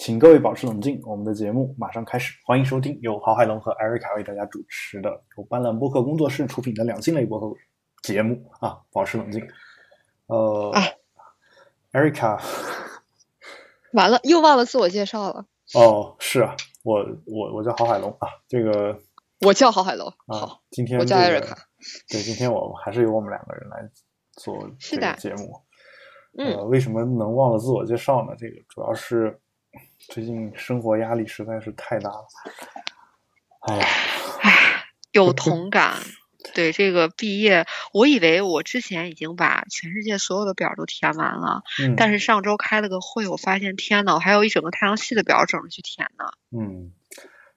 [0.00, 2.34] 请各位保持冷静，我们的节目马上开始。
[2.46, 7.54] 欢迎收听由郝海龙和艾瑞卡为大家主持的由斑斓播客工作室出品的两性类播客
[8.02, 8.80] 节目啊！
[8.90, 9.46] 保持冷静。
[10.28, 10.72] 呃，
[11.92, 12.40] 艾瑞卡，
[13.92, 15.44] 完了，又忘了自我介绍了。
[15.74, 18.98] 哦，是啊，我我我叫郝海龙啊，这个
[19.42, 20.08] 我叫郝海龙。
[20.28, 21.54] 啊，今天我叫艾瑞卡。
[22.08, 23.86] 对，今天我还是由我们两个人来
[24.32, 25.60] 做这个节目。
[26.38, 28.34] 呃，为什么能忘了自我介绍呢？
[28.38, 29.38] 这个主要是。
[29.98, 32.26] 最近生活压力实在是太大了，
[33.62, 35.96] 哎有同感。
[36.54, 41.62] 对这个毕业，我以为我之前已经把全世界所有的表都填完了，
[41.96, 46.24] 但是上周开了个会，我发现天呐，我还有一整个太阳系的表整着去填呢。
[46.50, 46.92] 嗯，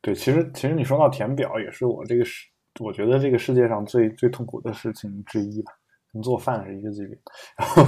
[0.02, 2.50] 对，其实其实你说到填表，也是我这个世，
[2.80, 5.72] 我觉得这个世界上最最痛苦的事情之一吧。
[6.14, 7.18] 跟做饭是一个级别，
[7.58, 7.84] 然后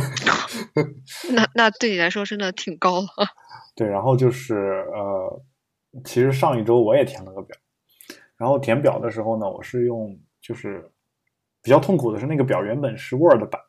[1.32, 3.08] 那那对你来说真的挺高了。
[3.78, 4.56] 对，然后就是
[4.92, 5.44] 呃，
[6.04, 7.56] 其实上一周我也填了个表，
[8.36, 10.92] 然后填表的时候呢，我是用就是
[11.62, 13.62] 比较痛苦的是那个表原本是 Word 版，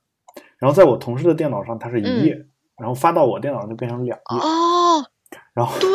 [0.58, 2.46] 然后在我同事的电脑上它是一页，
[2.78, 4.38] 然后发到我电脑上就变成两页。
[4.38, 5.04] 哦，
[5.52, 5.90] 然后对，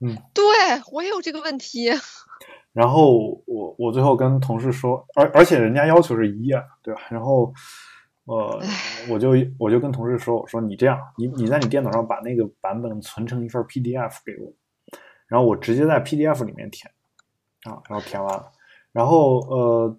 [0.00, 0.44] 嗯，对
[0.92, 1.90] 我也有这个问题。
[2.76, 7.00] 然后我我最后跟同事说，而而且人家要求是一页，对吧？
[7.08, 7.50] 然后，
[8.26, 8.60] 呃，
[9.08, 14.52] 我就我就跟同事说，我说你这样，你你在你电脑上把那个版本存成一份 PDF 给我，
[15.26, 16.92] 然后我直接在 PDF 里面填，
[17.64, 18.52] 啊，然后填完了，
[18.92, 19.96] 然后呃，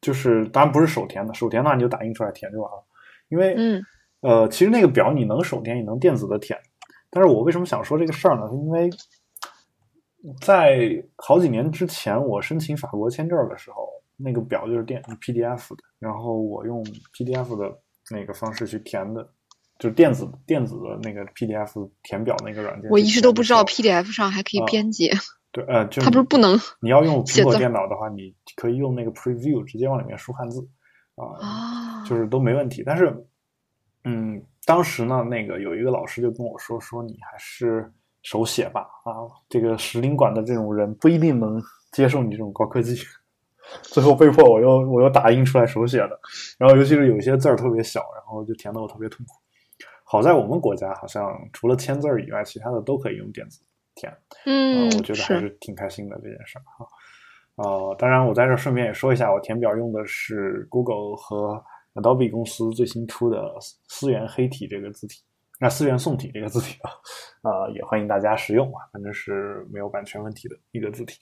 [0.00, 2.84] 就是当然不是手填的，手填那你就打印出来填就完了，
[3.28, 3.82] 因为嗯，
[4.20, 6.56] 呃，其实那个表你能手填也能电子的填，
[7.10, 8.46] 但是我为什么想说这个事儿呢？
[8.48, 8.88] 是因为。
[10.42, 16.84] 在好几年之前，我申请法国签证的时候，那个表就是电 PDF 的，然后我用
[17.16, 17.74] PDF 的
[18.10, 19.26] 那个方式去填的，
[19.78, 22.90] 就是电子电子的那个 PDF 填表那个软件。
[22.90, 25.10] 我一直都不知道 PDF 上还可以编辑。
[25.52, 26.58] 对，呃，就它不是不能。
[26.82, 30.68] 你要用苹果电脑的话，你可以用那个 Preview 直接往里面输汉字，
[31.16, 32.82] 啊，就是都没问题。
[32.84, 33.26] 但是，
[34.04, 37.90] 嗯，当时呢，那个有一个老师就跟我说，说你还是。
[38.22, 41.60] 手写吧，啊，这个使领馆的这种人不一定能
[41.92, 42.96] 接受你这种高科技。
[43.82, 46.20] 最后被迫我又我又打印出来手写的，
[46.58, 49.34] 然后尤其是有一些字儿特别小，然后就填的我特别痛苦。
[50.02, 53.60] 好在我们国家好像除了签字儿以外，其他的都可以用电子
[53.94, 54.12] 填。
[54.44, 56.86] 嗯，我觉得还是挺开心的这件事儿哈。
[57.56, 61.62] 呃，当然我在这顺便也说一下，我填表用的是 Google 和
[61.94, 63.54] Adobe 公司最新出的
[63.86, 65.22] 思源黑体这个字体。
[65.62, 66.90] 那思源宋体这个字体啊，
[67.42, 71.20] 啊，也欢迎大家使用啊，反正是没有版权问题的一个字体。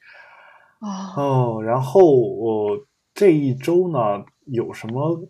[0.79, 5.29] 哦，然后我这一周呢，有什么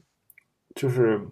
[0.74, 1.26] 就是，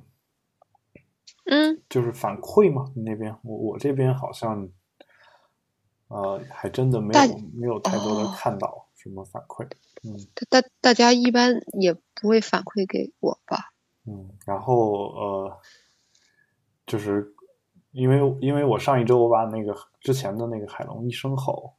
[1.45, 2.91] 嗯，就是反馈吗？
[2.97, 4.67] 那边我我这边好像，
[6.09, 9.67] 呃，还真的没有没有太多的看到什么反馈。
[10.03, 10.17] 嗯，
[10.49, 13.71] 大大大家一般也不会反馈给我吧？
[14.07, 15.61] 嗯，然后呃，
[16.87, 17.35] 就是。
[17.97, 21.73] 因为因为我上一周我把那个之前的那个海龙一声吼，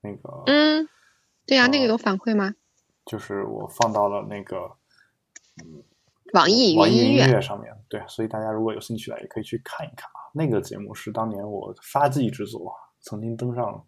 [0.00, 0.88] 那个嗯，
[1.46, 2.52] 对呀，那个有反馈吗？
[3.04, 4.68] 就是我放到了那个
[6.32, 10.18] 网易网易音乐上面，对，所以大家如果有兴趣的也可以去看一看啊。
[10.34, 13.86] 那个节目是当年我发迹之作，曾经登上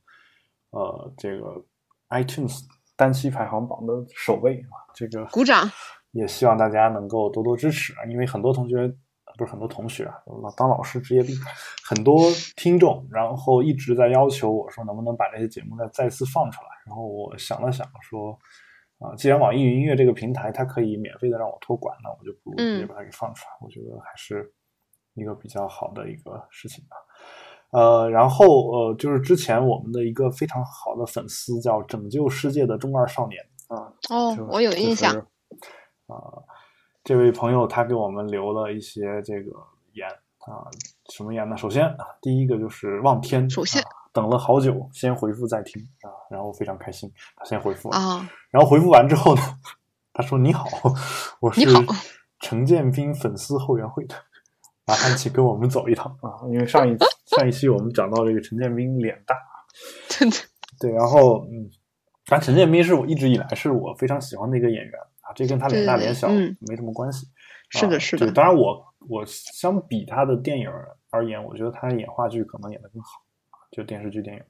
[0.70, 1.60] 呃这个
[2.10, 2.64] iTunes
[2.94, 4.78] 单期排行榜的首位啊。
[4.94, 5.68] 这个鼓掌，
[6.12, 8.94] 也希望大家能够多多支持啊，因为很多同学。
[9.38, 11.36] 不是很多同学啊，老当老师职业病，
[11.84, 12.20] 很多
[12.56, 16.68] 听众，然后一直在要求我说能不能把这些节目再再次放出来。
[16.84, 18.36] 然后我想了想说，
[18.98, 23.50] 啊，既然网易云音乐这个平台它可以免费的让我托管，那我就不如直接把它给放出来。
[23.60, 24.52] 我觉得还是
[25.14, 26.96] 一个比较好的一个事情吧。
[27.70, 35.14] 呃，然后呃，就是之前我们的一个非常好的粉丝叫拯救世界的中二少年啊，哦，我有印象
[36.06, 36.42] 啊。
[37.08, 39.50] 这位朋友他给我们留了一些这个
[39.94, 40.06] 言
[40.40, 40.68] 啊，
[41.08, 41.56] 什么言呢？
[41.56, 43.82] 首先，第一个就是望天，首先
[44.12, 49.40] 等了好久，先回复再听啊，然后非常开心，他先回复啊，然后回复完之后呢，
[50.12, 50.66] 他说你好，
[51.40, 51.62] 我是
[52.40, 54.14] 陈建斌粉丝后援会的，
[54.84, 56.94] 麻烦请跟我们走一趟 啊，因为上一
[57.24, 59.34] 上一期我们讲到这个陈建斌脸大，
[60.10, 60.36] 真的
[60.78, 61.70] 对，然后嗯，
[62.26, 64.92] 反正陈建斌是我一直以来是我非常喜欢的一个演员。
[65.34, 67.26] 这跟他脸大脸小没什么关系，
[67.70, 68.30] 是的，是的。
[68.32, 70.68] 当然，我我相比他的电影
[71.10, 73.08] 而言，我觉得他演话剧可能演的更好，
[73.70, 74.42] 就电视剧、电影。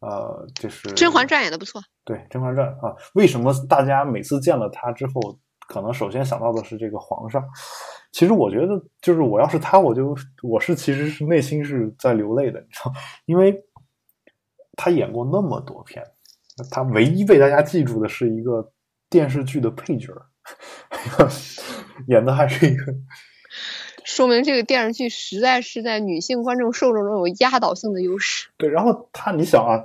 [0.00, 1.78] 呃，就是《甄嬛传》演的不错。
[2.04, 7.44] 对，《甄嬛传》啊，为什么大家每次见了他之后，可能首先想到的是这个皇上？
[8.10, 12.92] 其实我觉得，就是我要是他，我就我是其实是内心是在流泪的，你知道，
[13.26, 13.62] 因为
[14.72, 16.02] 他演过那么多片，
[16.70, 18.72] 他唯一被大家记住的是一个
[19.10, 20.14] 电视剧的配角，
[22.08, 22.94] 演的还是一个，
[24.04, 28.48] 说明这个电视剧实在是在女性观众受众中有压倒性的优势。
[28.56, 29.84] 对，然后他，你想啊，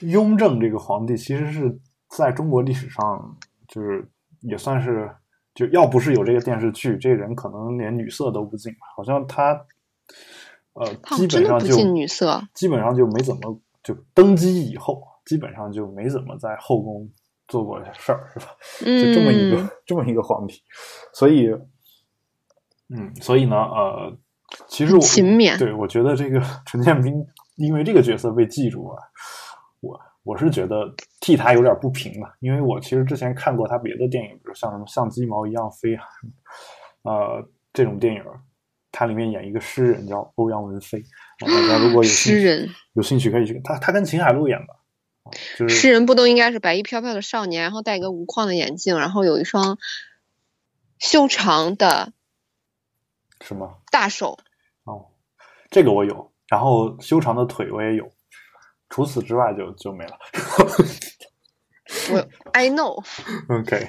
[0.00, 1.78] 雍正这个皇帝其实是
[2.08, 3.36] 在中国历史上
[3.68, 4.08] 就是
[4.40, 5.10] 也算是，
[5.54, 9.66] 就要不是有这个电视剧，这人可能连女色都不进，好像他。
[10.72, 10.86] 呃，
[11.16, 17.10] 基本上就女色，基本上就没怎么就登基以后，基本上就没怎么在后宫
[17.50, 18.46] 做过的事儿，是吧？
[18.80, 20.54] 就这么一个这么一个皇帝，
[21.12, 21.50] 所以，
[22.88, 24.16] 嗯，所以呢，呃，
[24.68, 27.12] 其实我勤勉，对我觉得这个 陈建斌
[27.56, 28.96] 因为这个角色被记住啊，
[29.80, 36.04] 我我是觉得替他有点不平的，因为我其实之前看过他别的电影，比如像什么像鸡毛一样飞啊，
[37.02, 38.22] 呃，这种电影。
[38.92, 41.00] 他里面演一个诗人叫欧阳文飞，
[41.38, 43.60] 大家如果有诗人有兴趣可以去。
[43.62, 44.74] 他他跟秦海璐演的，
[45.58, 49.78] 就是诗人不都应该是白衣飘飘的少年，然后戴一个无框的眼镜，然后有一双
[50.98, 52.12] 修长的
[53.40, 54.38] 什么大手？
[54.84, 55.06] 哦，
[55.70, 58.10] 这个我有，然后修长的腿我也有，
[58.88, 60.18] 除此之外就就没了。
[62.12, 63.04] 我 I know。
[63.48, 63.88] OK，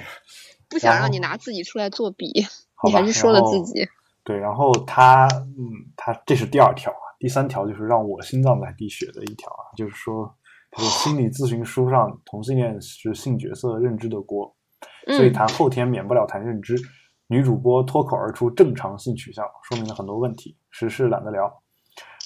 [0.68, 2.46] 不想让你拿自己出来作比，
[2.84, 3.88] 你还是说了自己。
[4.24, 5.26] 对，然后他，
[5.58, 10.32] 嗯，他这是第二条啊，第三条就是让我心脏在滴血的一条啊，就是说，
[10.72, 14.56] 他说心理咨询书上同性恋是性角色认知的锅，
[15.06, 16.76] 所以谈后天免不了谈认知。
[17.28, 21.62] 女主播脱口而出正常性取向，说明了很多问题，实事懒得聊。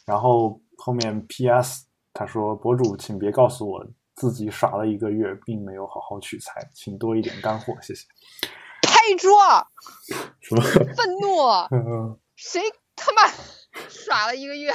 [0.05, 1.87] 然后后面 P.S.
[2.13, 8.05] 他说博主请别告诉我自己耍了一个月并没有好好取材，请多一点干货，谢谢。
[8.83, 9.33] 拍桌，
[10.41, 10.63] 什么
[10.95, 12.19] 愤怒？
[12.37, 12.63] 谁
[12.95, 13.23] 他妈
[13.89, 14.73] 耍了一个月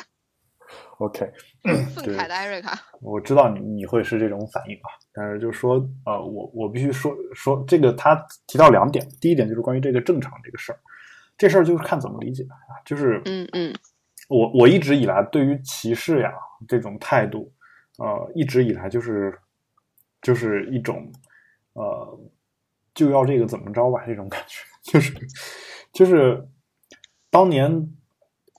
[0.98, 1.32] ？OK，
[1.64, 1.76] 愤
[2.16, 5.76] 慨的艾瑞卡，我知道你你会是这种反应啊，但是就是说，
[6.06, 8.16] 呃，我我必须说说这个，他
[8.48, 10.80] 提到两点，第一点就是关于这个正常这个事儿，
[11.38, 13.74] 这事儿就是看怎么理解啊，就是嗯嗯，
[14.30, 16.34] 我我一直以来对于歧视呀
[16.68, 17.52] 这种态度，
[17.98, 19.38] 呃，一直以来就是
[20.22, 21.12] 就是一种
[21.74, 22.20] 呃。
[22.94, 24.04] 就要这个怎么着吧？
[24.06, 25.14] 这种感觉 就是，
[25.94, 26.46] 就是
[27.30, 27.72] 当年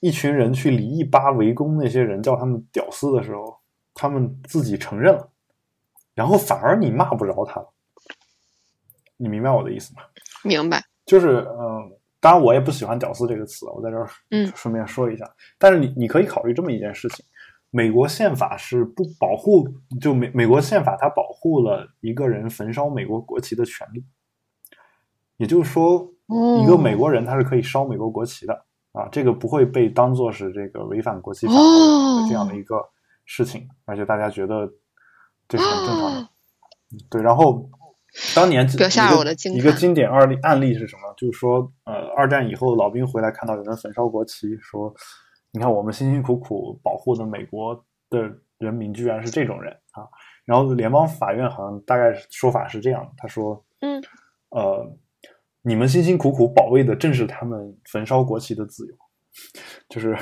[0.03, 3.57] 一群人去李毅吧围攻那些人，叫他们屌丝的时候，
[3.93, 5.29] 他们自己承认了，
[6.13, 7.73] 然后反而你骂不着他了。
[9.15, 10.01] 你明白我的意思吗？
[10.43, 10.83] 明白。
[11.05, 11.89] 就是，嗯，
[12.19, 15.25] 当然我也不喜欢“屌丝”这个词，我在这儿嗯顺便说一下。
[15.57, 17.25] 但是你你可以考虑这么一件事情：
[17.69, 19.65] 美国宪法是不保护，
[20.01, 24.03] 就美美国宪法它保护了一个人焚烧美国国旗的权利。
[25.37, 26.11] 也就是说，
[26.61, 32.77] 一个美国人他是可以烧美国国旗的啊，这个不会被当做是这个违反国际法的这样的一个
[33.25, 34.71] 事情，而且大家觉得
[35.47, 36.29] 这是很正常的。
[37.09, 37.67] 对，然后
[38.35, 38.87] 当年一个
[39.57, 41.11] 一个经典案例案例是什么？
[41.17, 44.93] 就是说，呃，二战以后老兵回来看到有人焚烧国旗，说
[45.51, 50.05] ：“你看我们辛辛苦苦保护的美国的人民，居然是这种人啊！”
[50.45, 54.03] 然后联邦法院好像大概说法是这样，他说：“嗯，
[54.49, 54.87] 呃。”
[55.65, 58.93] 你们辛辛苦苦保卫的正是他们焚烧国旗的自由，
[59.87, 60.17] 就是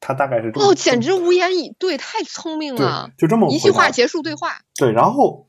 [0.00, 4.58] 他大概是这哦，简直无言以对，太聪明了，就这么一句话结束对话。
[4.74, 5.46] 对，然后，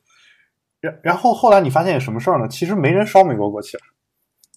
[0.82, 2.48] 然然后后来你发现什么事儿呢？
[2.50, 3.84] 其实没人烧美国国旗了，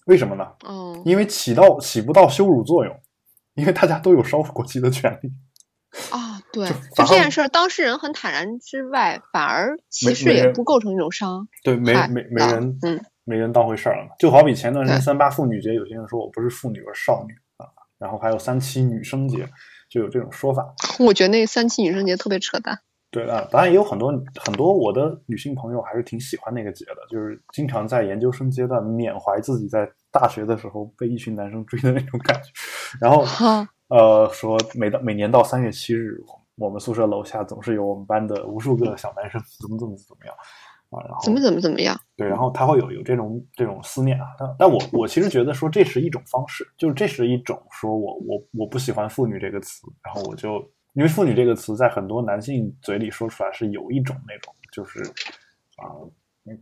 [0.05, 0.45] 为什么呢？
[0.65, 2.93] 哦，因为起到起不到羞辱作用，
[3.53, 5.31] 因为大家都有烧国旗的权利。
[6.09, 11.47] 啊，对， 就这件事儿，当事人很坦然之外，反而其实也不构成一种伤。
[11.63, 13.05] 对，没没没人，嗯。
[13.23, 14.11] 没人当回事儿了嘛？
[14.19, 17.67] 就好比前段时间三八妇女节，有些人说我不是妇女，而少女啊。
[17.97, 19.47] 然后还有三七女生节，
[19.89, 20.73] 就有这种说法。
[20.99, 22.77] 我觉得那三七女生节特别扯淡。
[23.11, 24.09] 对啊，当然也有很多
[24.39, 32.49] 很多我的女性朋友还是挺喜欢那个节的，就是经常在研究生阶段缅怀自己在大学的时候被一群男生追的那种感觉。
[33.01, 33.25] 然后
[33.89, 36.17] 呃，说每到每年到三月七日，
[36.55, 40.33] 我们宿舍楼下总是有我们班的无数个小男生，怎么怎么怎么样。
[40.91, 41.99] 啊，然后怎么怎么怎么样？
[42.17, 44.27] 对，然后他会有有这种这种思念啊。
[44.37, 50.57] 但但我我其实觉得说这是一种方式，就是这是一种说我我我不喜欢妇女这个词，然后我就
[50.93, 55.01] 因为妇女这个词在很多男性嘴里说出来是有一种那种就是
[55.77, 55.95] 啊，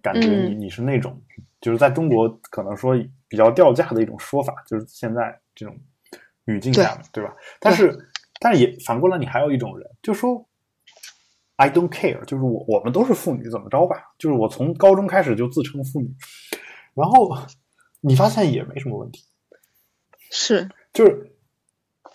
[0.01, 1.19] 感觉你你是那种
[1.59, 2.95] 就是在中国可能说
[3.27, 5.75] 比较掉价的一种说法，就是现在这种
[6.45, 7.35] 语境下，对吧？
[7.59, 7.97] 但是
[8.39, 10.45] 但是也反过来，你还有一种人，就说。
[11.59, 13.97] I don't care，就是我我们都是妇女，怎么着吧？
[14.17, 16.09] 就是我从高中开始就自称妇女，
[16.95, 17.29] 然后
[17.99, 19.25] 你发现也没什么问题，
[20.31, 21.33] 是，就是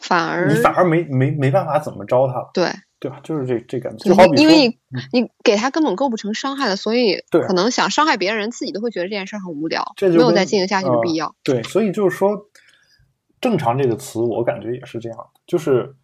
[0.00, 2.50] 反而你反而没没没办法怎么着他了。
[2.54, 3.20] 对对吧？
[3.22, 4.78] 就是这这感觉，就好比因为你
[5.12, 11.36] 你给他根本构不成伤害了，所以可能想伤害别人，自己都会觉得这件事很无聊，没有再进行下去的必要。
[11.42, 12.48] 对，所以就是说，
[13.42, 15.26] 正常这个词，我感觉也是这样的。
[15.46, 15.94] 就是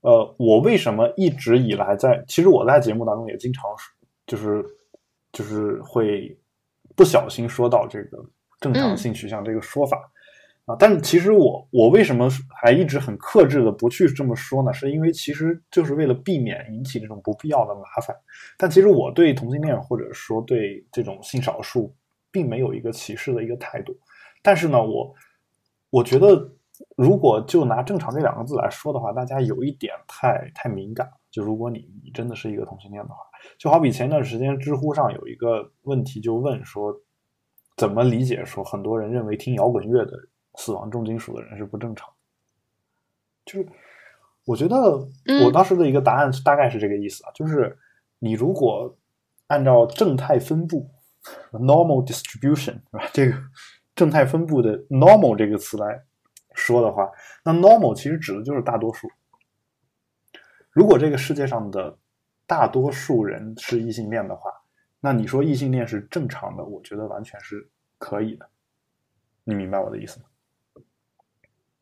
[0.00, 3.64] 呃，我为什么一直以来在，其实我在节目当中也经常
[4.26, 4.64] 就是
[5.32, 6.38] 就是会
[6.94, 8.24] 不小心说到这个
[8.60, 10.10] 正常性取向这个说法。
[10.66, 12.28] 啊，但是其实我我为什么
[12.60, 14.70] 还一直很克制的不去这么说呢？
[14.70, 18.14] 是因为其实就是为了避免引起这种不必要的麻烦。
[18.58, 21.96] 但其实我对同性恋或者说对这种性少数
[22.30, 23.98] 并没有一个歧视的一个态度。
[24.42, 25.14] 但是呢，我
[25.88, 26.52] 我觉得
[26.96, 31.10] 如果就拿“正常”这两个字来说的话，大家有一点太太敏感。
[31.30, 33.16] 就如果你你真的是一个同性恋的话，
[33.58, 36.94] 就好比前一段时间知乎上有一个问题就问说，
[37.76, 40.12] 怎么理解说很多人认为听摇滚乐的。
[40.56, 42.10] 死亡重金属的人是不正常，
[43.44, 43.68] 就是
[44.44, 44.98] 我觉得
[45.44, 47.78] 我当时的一个答案大概是这个意思啊，就是
[48.18, 48.92] 你如果
[49.46, 50.90] 按照正态分布
[51.52, 53.08] （normal distribution） 是吧？
[53.12, 53.36] 这个
[53.94, 56.02] 正态分布的 “normal” 这个词来
[56.58, 57.10] 说的话，
[57.44, 59.08] 那 “normal” 其实指的就是大多数。
[60.70, 61.96] 如果这个世界上的
[62.46, 64.52] 大多数人是异性恋的话，
[65.00, 68.48] 那你说异性恋是正常的，我觉得完全是可以的。
[69.44, 70.26] 你明白我的意思吗？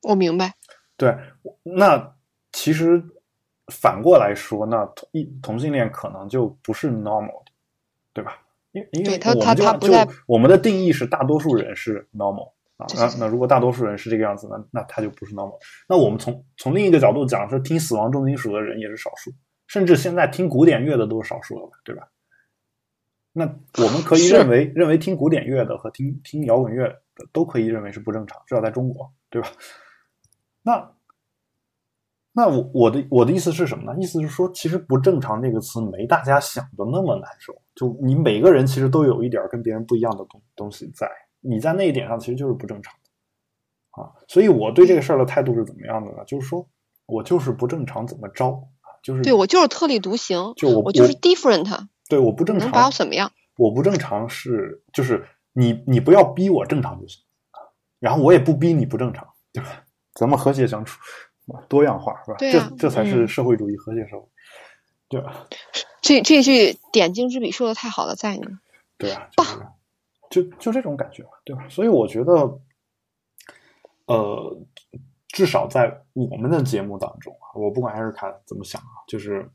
[0.03, 0.55] 我明白，
[0.97, 1.17] 对，
[1.63, 2.15] 那
[2.53, 3.03] 其实
[3.73, 7.43] 反过来说，那同异同性恋可能就不是 normal，
[8.13, 8.39] 对吧？
[8.73, 15.59] 因因为他他他不在我们的定义是大多数人是 normal 啊，那那如果大多数人是这个样子，那那他就不是 normal。
[15.89, 19.31] 那我们从从另一个角度讲，说听死亡重金属的人也是少数，
[19.67, 22.09] 甚至现在听古典乐的都是少数了吧，对吧？
[23.33, 23.45] 那
[23.85, 29.49] 我们可以认为，认为听古典乐的和听听摇滚乐的都可以认为是不正常，至少在中国，对吧？
[30.63, 30.91] 那，
[32.33, 33.99] 那我我的我的意思是什么呢？
[34.01, 37.55] 意思是说，其实“不正常”这个词没大家想的那么难受。
[37.75, 41.07] 就你每个人其实都有一点跟别人不一样的东东西在，
[41.49, 44.13] 你在那一点上其实就是不正常的啊。
[44.29, 46.25] 所以我对这个事儿的态度是怎么样的呢？
[46.27, 46.67] 就是说
[47.07, 48.99] 我就是不正常，怎么着啊？
[49.03, 51.87] 就是对我就是特立独行，就我我就是 different。
[52.09, 53.31] 对，我不正常，能把我怎么样？
[53.57, 57.23] 我不正常是就是你你不要逼我正常就行
[57.99, 59.85] 然后我也不逼你不正常，对吧？
[60.15, 61.01] 咱们和谐相处，
[61.69, 62.37] 多样化是吧？
[62.39, 64.27] 对这这才是社会主义和谐社会，
[65.09, 65.47] 对吧？
[66.03, 68.43] 这这句点睛之笔说的太好了，在你。
[68.99, 69.43] 对啊，就
[70.31, 71.69] 就就这种感觉对吧？
[71.69, 72.61] 所以我觉得，
[74.07, 74.67] 呃，
[75.29, 79.51] 至少在我们的节目当中啊，我不管艾瑞卡怎么想啊，就是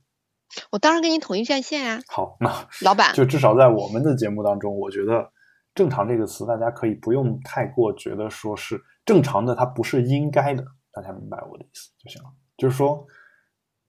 [0.69, 2.01] 我当然跟你统一战线啊。
[2.07, 5.31] 好，那老板，就至少在我们的节目当中，我觉得
[5.73, 8.81] “正常”这个词，大家可以不用太过觉得说是。
[9.03, 12.29] 正常的，它不是应该的，大家明白我的意思就行了。
[12.55, 13.03] 就是说，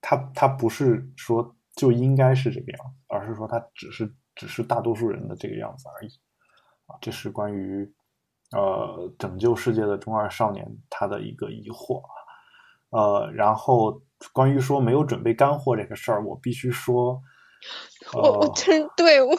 [0.00, 6.10] 它它不是说就应该是这个样子，而是说它只是只是大多数人的这个样子而已。
[6.86, 7.90] 啊，这是关于
[8.52, 12.10] 呃拯救世界的中二少年他的一个疑惑啊。
[12.90, 17.18] 呃，然后关于说没有准备干货这个事儿，我必须说，
[18.12, 19.34] 我我真对我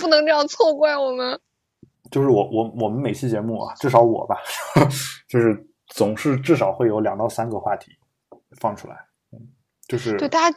[0.00, 1.40] 不能这样错怪我们。
[2.08, 4.36] 就是我我我们每期节目啊，至少我吧，
[5.28, 7.90] 就是总是至少会有两到三个话题
[8.60, 8.94] 放出来，
[9.32, 9.40] 嗯，
[9.88, 10.56] 就是对大家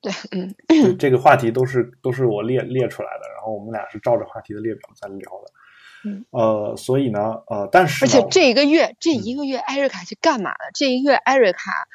[0.00, 5.52] 对嗯，这个话题都是都是我列列出来的，然后我们俩是照着话题的列表在聊的，
[6.04, 10.70] 嗯呃，所以呢呃，但是而且这一个月这一个月艾瑞卡去干嘛了？
[10.74, 11.88] 这一个月艾瑞卡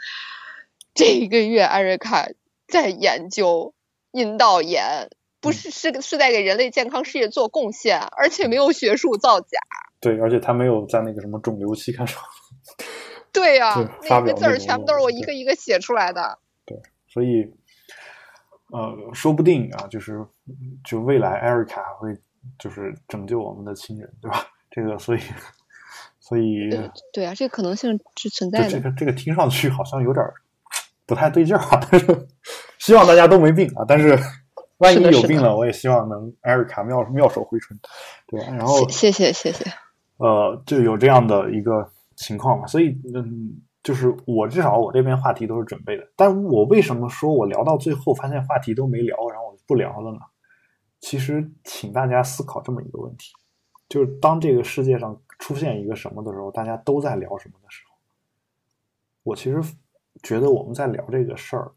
[0.94, 2.28] 这一个月艾瑞卡
[2.68, 3.74] 在研究
[4.12, 5.10] 阴道炎。
[5.42, 9.60] 不是是是在给人类健康事业做贡献，而且没有学术造假。
[10.00, 12.20] 对，而且他没有在那个什么肿瘤期刊上。
[13.32, 13.76] 对呀，
[14.10, 16.40] 那个字儿全部都是我一个一个写出来的。
[16.66, 16.76] 对，
[17.08, 17.48] 所以，
[18.72, 20.26] 呃，说不定啊，就是
[20.84, 22.16] 就未来艾瑞卡会
[22.58, 24.46] 就是拯救我们的亲人，对吧？
[24.70, 25.20] 这个，所以，
[26.20, 26.70] 所以，
[27.14, 28.70] 对啊，这个可能性是存在的。
[28.70, 30.26] 这个这个听上去好像有点
[31.06, 32.28] 不太对劲儿啊，但是
[32.80, 34.18] 希望大家都没病啊，但是。
[34.80, 37.80] 万一有病了，我也希望能艾瑞卡妙妙手回春，
[38.28, 38.48] 对吧？
[38.58, 39.64] 然后谢谢谢谢。
[40.18, 50.18] 呃，就有这样的一个情况嘛，所以嗯，就是我至少我这边话题都是准备的，但我为什么说我聊到最后发现话题都没聊，然后我就不聊了呢？
[51.00, 53.32] 其实，请大家思考这么一个问题：
[53.88, 57.96] 就是当这个世界上出现一个什么的时候，大家都在聊什么的时候，
[59.22, 59.62] 我其实
[60.24, 61.72] 觉得我们在聊这个事儿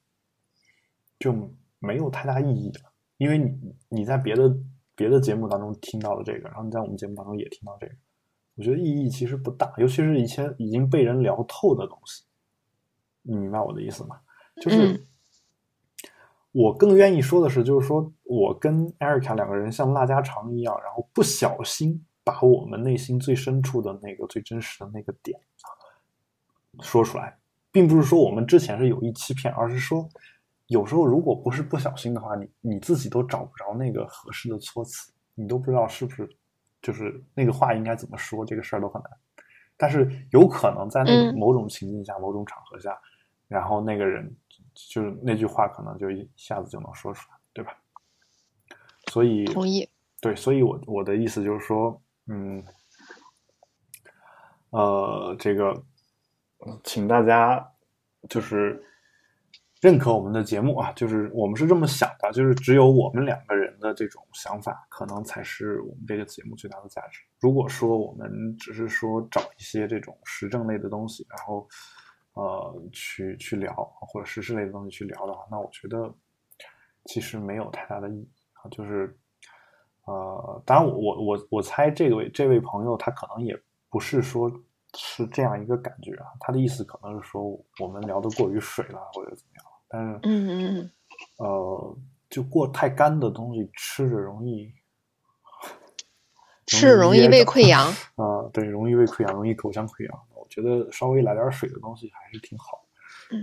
[1.18, 1.34] 就
[1.78, 2.90] 没有太大意义了。
[3.18, 4.56] 因为你你在别的
[4.94, 7.92] 别的节目当中听到了这个，然后你在我们节目当中也听到这个，
[8.58, 12.24] 我觉得意义其实不大，尤其是以前已经被人聊透的东西，
[13.22, 14.18] 你明白我的意思吗？
[14.60, 15.06] 就是
[16.50, 25.38] 我更愿意说的是，就是说我跟艾瑞卡两个人像腊家常一样，然后不小心把我们内心最深处的那个最真实的那个点
[26.80, 27.38] 说出来，
[27.70, 30.08] 并不是说我们之前是有意欺骗，而是说
[30.66, 36.28] 有时候如果不是不小心的话，你你自己都找不着那个合适的措辞，你都不知道是不是
[36.82, 39.10] 就是那个话应该怎么说，这个事儿都很难。
[39.76, 42.98] 但是有可能在那某种情境下、某种场合下，
[43.46, 44.34] 然后那个人
[44.74, 47.76] 就是那句话可能就一下子就能说出来，对吧？
[49.06, 49.88] 所以同意。
[50.20, 52.64] 对，所以我我的意思就是说，嗯，
[54.70, 55.84] 呃，这个，
[56.84, 57.72] 请大家
[58.28, 58.82] 就是。
[59.80, 67.20] 认可我们的节目啊，就是我们是这么想的，就是只有我们两个人的这种想法，可能才是我们这个节目最大的价值。
[67.38, 71.68] 如果说我们只是说找一些这种时政类的东西，然后
[72.34, 76.12] 呃去去聊或者时事类的东西去聊的话，那我觉得
[77.04, 78.68] 其实没有太大的意义啊。
[78.70, 79.16] 就是
[80.06, 83.56] 呃，当然我我我我猜这位这位朋友他可能也
[83.88, 84.50] 不是说。
[84.96, 87.42] 是这样一个感觉啊，他的意思可能是说
[87.78, 89.64] 我们聊的过于水了，或者怎么样。
[89.88, 90.90] 但是，嗯嗯嗯，
[91.38, 91.96] 呃，
[92.30, 94.70] 就过太干的东西吃着容易，
[96.66, 100.20] 吃容易胃溃疡 啊，对，容易胃溃疡，容易口腔溃疡。
[100.34, 102.84] 我觉得稍微来点水的东西还是挺好。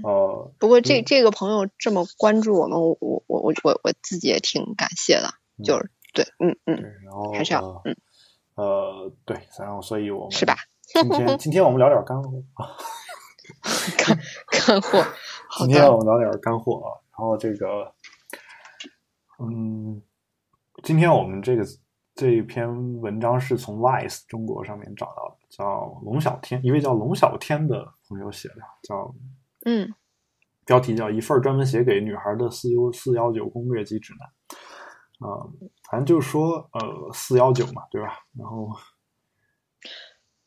[0.04, 5.30] 呃，不过这这个朋友这么关注我们，我我我我我我自己也挺感谢的，
[5.64, 7.96] 就是对，嗯嗯，然后还是要嗯
[8.56, 10.56] 呃对，然后所以我们是吧？
[10.88, 12.70] 今天今天我们聊点干货啊，
[13.98, 14.18] 干
[14.50, 15.04] 干货。
[15.58, 17.94] 今天我们聊点干货啊，然后这个，
[19.40, 20.02] 嗯，
[20.84, 21.64] 今天我们这个
[22.14, 29.14] 这一篇文章是从 Vice 中国上面找到的，叫龙小天，一位叫龙小天的朋友写的，叫
[29.66, 29.94] 嗯，
[30.66, 35.48] 标题叫一份专门写给女孩的四幺四幺九攻略及指南，啊，
[35.90, 38.20] 反正就是说呃四幺九嘛，对吧？
[38.38, 38.70] 然后。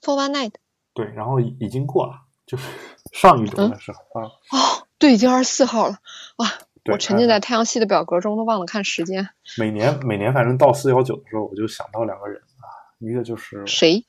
[0.01, 0.55] For one night，
[0.95, 2.65] 对，然后已经过了，就 是
[3.13, 4.27] 上一周的时候啊。
[4.51, 5.99] 哦，对，已经二十四号了，
[6.39, 6.51] 哇！
[6.91, 9.29] 我沉浸在太阳系的表格中，都忘了看时间。
[9.59, 12.65] 每年每年，反正到四幺九的时候，我就想到两个人啊，
[12.99, 14.03] 一个就是谁？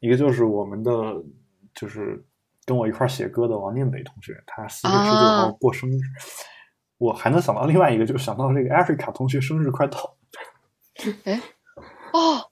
[0.00, 0.90] 一个就是我们的，
[1.74, 2.24] 就是
[2.64, 6.00] 跟我一块写歌的王念北同学，他四月十九号过生日。
[6.96, 10.16] 我还能想到另外一个，就是想到这个 Africa 同学生日快到。
[11.24, 11.38] 哎，
[12.14, 12.48] 哦。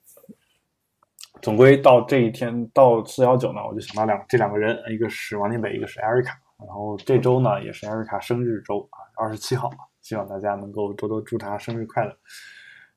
[1.42, 6.38] 总归到这一天到四幺九呢，我就想到两这两个人，一个是王念北，一个是艾瑞卡。
[6.59, 9.70] 然后这周呢也是艾瑞卡生日周啊，二十七号，
[10.03, 12.14] 希望大家能够多多祝他生日快乐。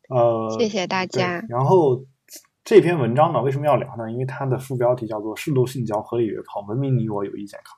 [0.09, 1.41] 呃，谢谢大家。
[1.47, 2.03] 然后
[2.65, 4.11] 这篇文章呢为什么要聊呢？
[4.11, 7.77] 因为它的副标题叫做“适度性交合理约炮，文明你我有益健康”。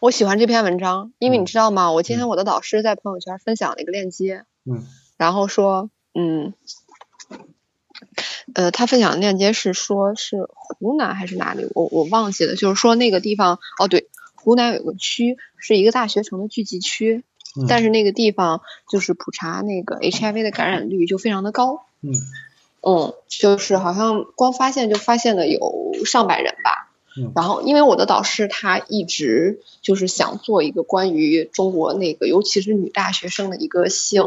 [0.00, 1.92] 我喜欢这篇文章，因为你知道吗？
[1.92, 4.82] 我今天我的导师在朋友圈分享了一个链接，嗯，
[5.16, 6.54] 然后说，嗯。
[8.54, 11.66] 呃，他分享的链接是说，是湖南还是哪里？
[11.74, 12.56] 我我忘记了。
[12.56, 17.24] 就是说那个地方，哦对，湖南有个区是一个大学城的聚集区，
[17.68, 21.84] 但是那个地方就是普查那个 HIV 的感染率就非常的高。
[22.02, 22.12] 嗯
[22.82, 26.90] 嗯，就是好像光发现就发现了有上百人吧。
[27.16, 27.32] 嗯。
[27.36, 34.24] 然后因为我的导师他一直就是想做一个关于中国那个，尤其是女大学生的一个性。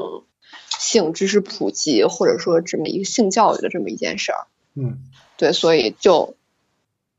[0.79, 4.99] 性知识普及，或者说这么一个性教育的这么一件事儿，嗯，
[5.37, 6.35] 对，所以就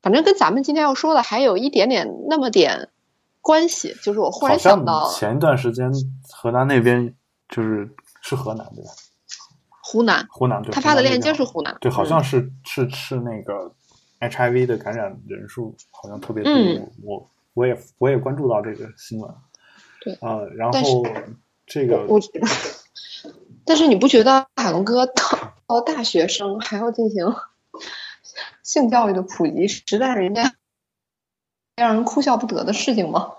[0.03, 2.89] 反正跟咱们今天要说的还有一点点那么点
[3.41, 5.93] 关系，就是我忽然想到，前一段时间
[6.31, 7.15] 河南那边
[7.49, 7.89] 就是
[8.21, 8.91] 是河南对吧？
[9.83, 13.73] 湖南，湖南对，他发的链接是湖南，对，好像是是是那个
[14.21, 16.53] HIV 的感染人数好像特别多，
[17.03, 19.31] 我我也我也关注到这个新闻，
[20.01, 21.07] 对啊，然后
[21.67, 22.19] 这个我。
[23.67, 25.15] 但是你不觉得海龙哥到
[25.67, 27.35] 到大学生还要进行
[28.63, 30.55] 性教育的普及，实在是一件
[31.77, 33.33] 让人哭笑不得的事情吗？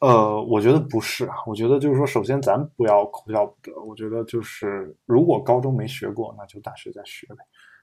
[0.00, 1.36] 呃，我觉得不是啊。
[1.46, 3.80] 我觉得就是说，首先咱不要哭笑不得。
[3.82, 7.36] 我觉得就是，如果高中没学过，那就大学再学呗。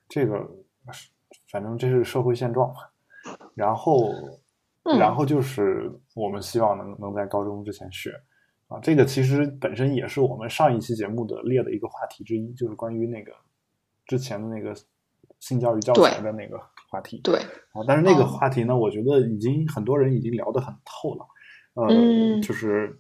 [0.08, 0.48] 这个
[1.52, 2.76] 反正这是社会现状嘛。
[3.56, 4.14] 然后，
[4.84, 8.12] 然后就是我们希望能能在高中之前学。
[8.68, 13.32] 啊，这个其实本身也是我们上一期节目的列的一个话题之一，就是关于那个
[14.06, 14.76] 之前的那个
[15.40, 16.60] 性教育教材的那个
[16.92, 17.22] 话题。
[17.24, 17.40] 对。
[17.40, 21.26] 啊，但是那个话题呢，我觉得已经很多人已经聊得很透了。
[21.76, 23.00] 呃，就是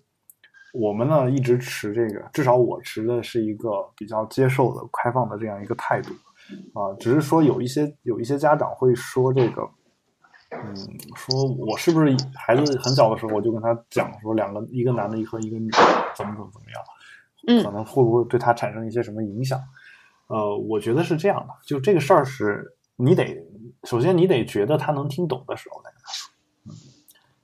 [0.73, 6.13] 我们呢一直持这个，至少我持的是一个比较接受的、开放的这样一个态度。
[6.79, 9.69] 啊，只是说有一些有一些家长会说这个。
[10.49, 10.75] 嗯，
[11.15, 15.77] 说我是不是孩子很小的时候我就跟他讲说两个一个男的，一和一个女的
[16.15, 17.63] 怎么怎么怎么样？
[17.63, 19.59] 可能会不会对他产生一些什么影响？
[20.27, 23.45] 呃，我觉得是这样的，就这个事儿是你得
[23.83, 26.33] 首先你得觉得他能听懂的时候再跟他说，
[26.65, 26.71] 嗯，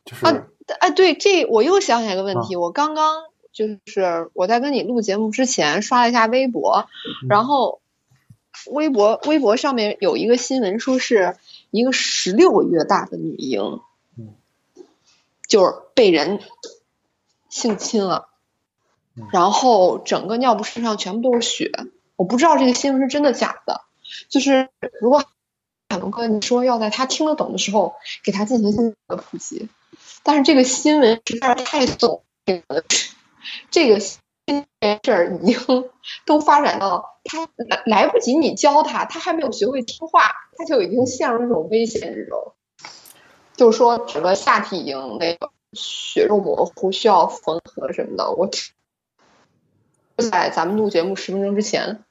[0.04, 0.48] 就是啊，
[0.80, 6.88] 哎，对，这我又想起来一个问题，我刚刚就是我在跟你录节目之前刷了一下微博，
[7.30, 7.82] 然后
[8.72, 11.38] 微博微博上面有一个新闻，说是
[11.74, 13.82] 一个十六个月大的女婴，
[14.16, 14.36] 嗯，
[15.48, 16.40] 就是被人
[17.50, 18.28] 性侵了，
[19.32, 21.72] 然后整个尿不湿上全部都是血。
[22.16, 23.82] 我不知道这个新闻是真的假的，
[24.30, 24.70] 就是
[25.02, 25.26] 如果
[25.90, 29.68] 海龙哥你说要在他听得懂的时候给他进行性的普及，
[30.22, 32.22] 但是这个新闻实在是太耸
[32.68, 32.84] 了，
[33.72, 34.20] 这个事
[35.12, 35.90] 儿已经
[36.28, 40.22] 都发展到他来来不及你教他，他还没有学会听话，
[40.58, 42.54] 他就已经陷入一种危险之中，
[43.56, 48.50] 就是说整个下体已经那个血肉模糊，需要缝合什么的，我。
[50.16, 52.04] 在咱们录节目十分钟之前，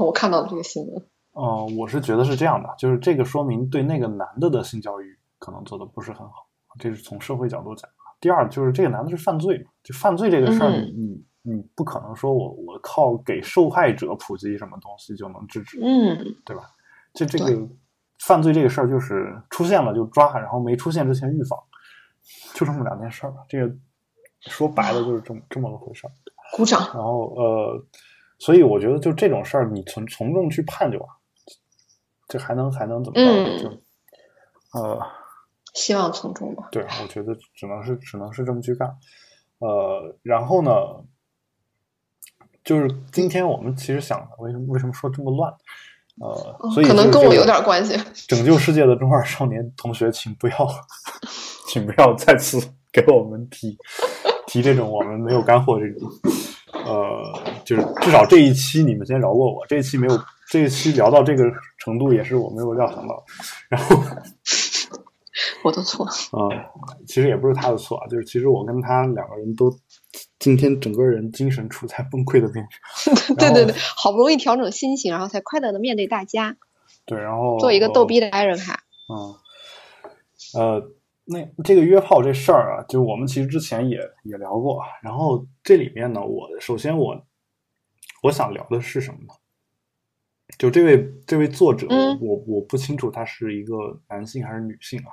[0.00, 1.06] 我看到了这个新闻。
[1.30, 6.48] 哦，我是觉得是这样的，就是这个说明对那个男的的性教育可能做的不是很好，
[6.80, 7.88] 这是从社会角度讲。
[8.20, 16.64] 第二，就是这个男的是犯罪，就犯罪这个事儿，你你你不可能说我我靠给受害者普及什么东西就能制止，嗯，对吧？
[17.14, 17.68] 就这个
[18.18, 21.58] 犯罪这个事儿就是出现了就抓，然后没出现之前预防，
[22.52, 23.44] 就这么两件事儿吧。
[23.48, 23.72] 这个
[24.40, 26.10] 说白了就是这么这么个回事儿。
[26.52, 26.80] 鼓掌。
[26.94, 27.86] 然后呃，
[28.38, 31.08] 所以我觉得就这种事儿，你从从重去判就完，
[32.28, 33.58] 这还能还能怎么着？
[33.62, 33.68] 就
[34.74, 35.00] 呃，
[35.74, 36.68] 希望从重吧。
[36.72, 38.94] 对，我觉得只能是只能是这么去干。
[39.58, 40.70] 呃，然后呢，
[42.66, 45.50] 就是今天我们其实想的，为什么为什么说这么乱？
[46.20, 47.96] 呃，所以可能跟我有点关系。
[48.26, 50.54] 拯救世界的中二少年同学，请不要，
[51.68, 52.60] 请不要再次
[52.92, 53.78] 给我们提。
[54.48, 56.08] 提这种我们没有干货这种，
[56.72, 61.44] 呃，就是至少这一期你们先饶过我，这一期没有这一期聊到这个
[61.78, 63.24] 程度也是我没有料想到，
[63.68, 63.96] 然后
[65.64, 66.46] 我的错啊，
[67.06, 69.68] 其实也不是他的错啊，就是其实我跟他两个人都
[70.38, 76.56] 今天整个人精神处在崩溃的边缘， 对对对，好不容易调整心情，然后才快乐的面对大家，
[77.04, 79.34] 对，然后做一个逗逼的爱人卡，嗯，
[80.54, 80.92] 呃。
[81.28, 84.80] 那这个约炮这事儿啊，就我们其实之前也也聊过。
[85.02, 87.20] 然后这里面呢，我首先我
[88.22, 89.34] 我想聊的是什么呢？
[90.56, 91.88] 就这位这位作者，
[92.20, 95.10] 我我不清楚他是一个男性还是女性啊。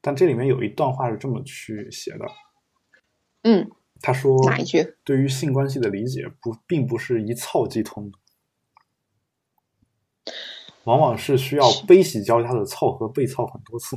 [0.00, 2.24] 但这里面有一段话是这么去写的。
[3.42, 4.96] 嗯，他说哪一句？
[5.04, 8.18] 对于性关系的理解不并不是一操即通的，
[10.84, 13.96] 往往是需要悲喜交加的操和被操很多次。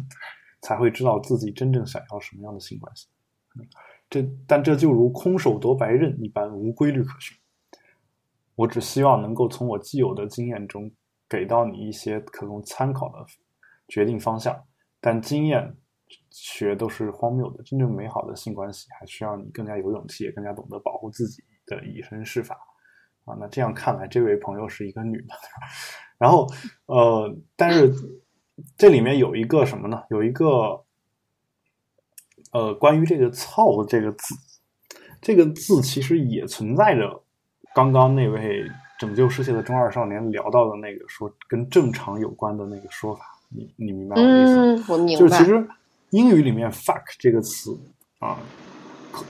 [0.62, 3.07] 才会知道自己真正想要什么样的性关系，
[4.09, 7.38] 这但这就如空手夺白刃一般无规律可循。
[8.55, 10.91] 我只希望能够从我既有的经验中
[11.29, 13.25] 给到你一些可供参考的
[13.88, 14.65] 决定方向，
[14.99, 15.77] 但经验
[16.32, 17.63] 学都是荒谬的。
[17.63, 22.58] 真正美好的性关系还需要你更加有勇气，也更加懂得保护自己的以身试法
[23.26, 23.36] 啊。
[23.39, 25.34] 那这样看来，这位朋友是一个女的，
[26.17, 26.48] 然后
[26.86, 27.93] 呃，但是。
[28.78, 30.04] 这里面有一个什么呢？
[30.10, 30.84] 有一个，
[32.52, 34.36] 呃，关于这个“操”这个字，
[35.22, 37.24] 这个字其实也存在着
[37.74, 38.69] 刚刚那位
[39.00, 43.24] 拯救世界的中二少年聊到的那个说跟正常有关的那个说法。
[43.48, 44.58] 你你明白我的意思？
[44.58, 45.19] 嗯，我明白。
[45.22, 45.65] 就是其实
[46.12, 47.78] 英语里面 “fuck” 这个词
[48.19, 48.38] 啊，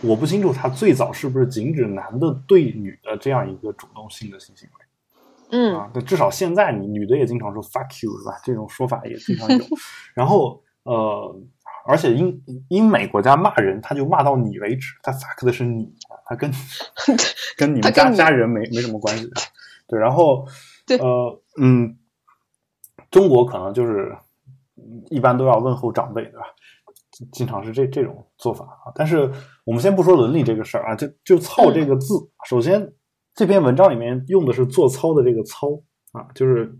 [0.01, 4.85] 我不清楚它最早是不是仅指男的对女的这样一个主动性的性行为。
[5.51, 8.39] 嗯啊，那至少现在你女的也经常说 fuck you 是吧？
[8.43, 9.65] 这种说法也经常有。
[10.13, 11.35] 然后呃，
[11.85, 15.91] 而且英英美国家骂人，他就骂到你为止，他 fuck 的是你，
[16.25, 16.51] 他跟
[17.57, 19.27] 跟你们家家人没没什么关系。
[19.87, 20.45] 对，然后
[20.99, 21.97] 呃嗯，
[23.09, 24.15] 中国可能就是
[25.09, 26.45] 一般都要问候长辈，对吧？
[27.31, 28.91] 经常是这这种做法啊。
[28.95, 29.31] 但是
[29.65, 32.13] 我们先不说伦理这个事儿啊，就就操这个字，
[32.47, 32.93] 首先。
[33.35, 35.69] 这篇文章里面用的是做操的这个操
[36.11, 36.77] 啊，就是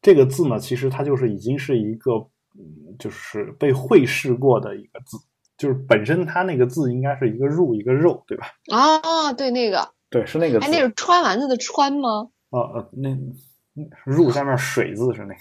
[0.00, 2.12] 这个字呢，其实它就是已经是一个，
[2.98, 5.18] 就是被会试过的一个字，
[5.58, 8.46] 就是本身它那个字应该是一个入一个肉，对吧？
[8.72, 12.30] 啊，对，那个，对，是那个，哎，那是穿丸子的穿吗？
[12.48, 13.10] 啊呃，那
[14.04, 15.40] 入下面水字是那个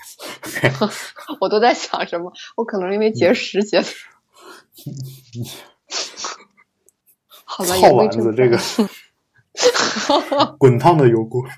[0.87, 0.97] 字。
[1.39, 2.31] 我都在想什么？
[2.55, 3.87] 我可能因为节食节的。
[7.43, 8.57] 好吧，操丸子这个。
[10.59, 11.41] 滚烫的油锅。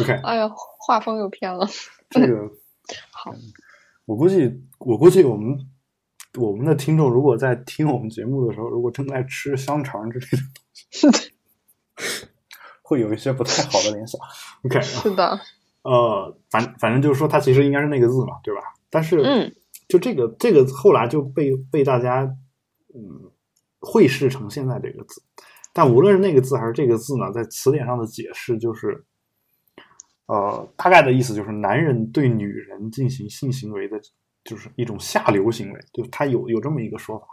[0.00, 0.12] OK。
[0.22, 1.68] 哎呀，画风又偏了。
[2.10, 2.48] 这个
[3.10, 3.34] 好，
[4.04, 5.58] 我估计，我估计我们
[6.38, 11.31] 我们的听众如果在听我们节目的时候，如果正在吃香肠之类的东西，
[12.92, 14.20] 会有一些不太好的联想。
[14.64, 15.40] OK，是的。
[15.82, 18.60] 呃，反反正就是说，它其实应该是那个字嘛，对吧？
[18.90, 19.50] 但是，嗯，
[19.88, 22.22] 就这个这个后来就被被大家
[22.94, 23.30] 嗯
[23.80, 25.22] 绘视成现在这个字。
[25.72, 29.02] 但无论是那个字还是这个字呢，在词典上的解释就是，
[30.26, 33.98] 呃，大概的意思就是男人对女人进行性行为的，
[34.44, 37.26] 就是一种下流行为，就他有有这么一个说法，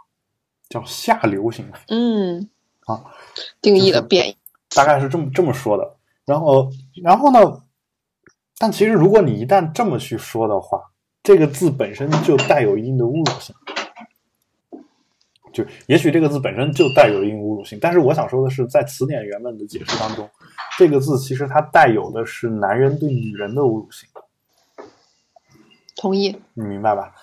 [0.70, 1.78] 叫下流行为。
[1.88, 2.48] 嗯，
[2.86, 3.04] 啊，
[3.60, 4.36] 定义的贬义，
[4.74, 5.96] 大概是这么这么说的。
[6.24, 6.70] 然后，
[7.02, 7.62] 然后呢？
[8.58, 10.78] 但其实，如果你一旦这么去说的话，
[11.22, 13.56] 这个字本身就带有一定的侮辱性。
[15.50, 20.28] 就也许这个字本身就带有一定侮辱性，但是我想说的是，在词典原本的解释当中，
[20.78, 24.06] 这个字其实它带有的是男人对女人的侮辱性。
[25.96, 27.14] 同意，你明白吧？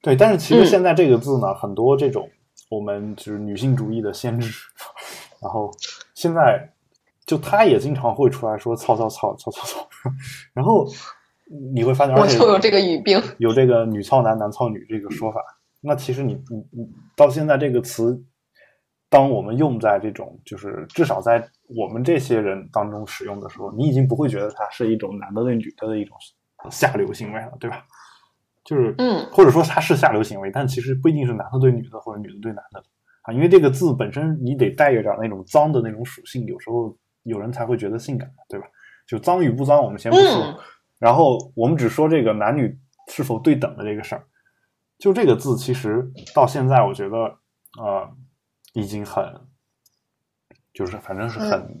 [0.00, 2.26] 对，但是其实现在这个字呢，很多这种
[2.70, 4.50] 我们就是女性主义的先知，
[5.40, 5.70] 然后
[6.14, 6.72] 现在。
[7.26, 9.88] 就他也经常会出来说“操操操操操操”，
[10.54, 10.86] 然后
[11.72, 15.40] 你会发现，我就有这个语病，有这个“女操男，男操女”这个说法。
[15.80, 18.16] 那其实你你你到现在这个词，
[19.08, 21.44] 当我们用在这种就是至少在
[21.76, 26.16] 我们这些人当中使用的时候，你已经不会觉得它是一种男的对女的的一种
[26.70, 27.84] 下流行为了，对吧？
[28.64, 32.80] 就是嗯，或者说它是下流行为，但其实不一定是男的对女的或者女的对男的
[33.22, 36.96] 啊，因为这个字本身你得带有点那种脏的那种属性，有时候。
[37.26, 38.66] 有人才会觉得性感，对吧？
[39.06, 40.58] 就脏与不脏，我们先不说。
[40.98, 44.26] 然后我们只说这个男女是否对等的这个事儿。
[44.98, 47.16] 就这个字，其实到现在，我觉得
[47.78, 48.10] 呃，
[48.72, 49.22] 已经很，
[50.72, 51.80] 就是反正是很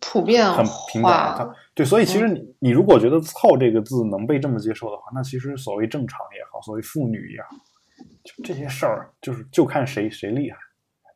[0.00, 1.54] 普遍、很平等。
[1.74, 7.48] 对，所以其实你你如果觉得“操”这个字能被这么接受的话，那其实所谓正常也好，所谓妇女也好，
[8.24, 10.56] 就这些事儿，就是就看谁谁厉害，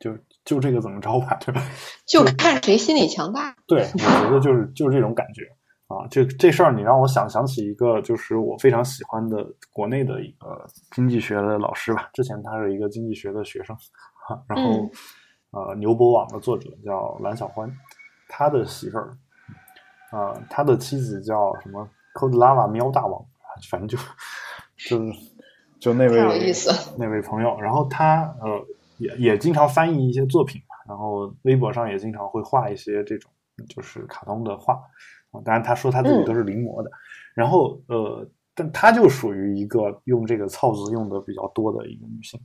[0.03, 0.11] 就。
[0.45, 1.62] 就这个怎么着吧，对吧？
[2.05, 3.55] 就看谁心理强大。
[3.65, 5.45] 对，我觉得就是就是这种感觉
[5.87, 6.05] 啊。
[6.11, 12.11] 这这事儿，你让我想想起一个，就是我非常喜欢的国内的一个经济学的老师吧。
[12.12, 13.77] 之前他是一个经济学的学生，
[14.49, 14.91] 然后
[15.53, 17.73] 呃，牛博网的作者叫蓝小欢，
[18.29, 19.17] 他的媳妇儿
[20.11, 23.25] 啊，他的妻子叫什么 Code Lava 喵大王，
[23.71, 23.97] 反正就
[24.77, 25.21] 就是
[25.79, 26.53] 就那位
[26.99, 28.67] 那位朋友，然后他呃。
[29.03, 33.31] 也也经常翻译一些作品嘛，然后微博上也经常会画一些这种
[33.69, 34.81] 就是卡通的画，
[35.45, 36.91] 当然他说他自己都是临摹的，
[37.35, 42.41] 然后呃，但他就属于一个用这个“操”字用的比较多的一个女性，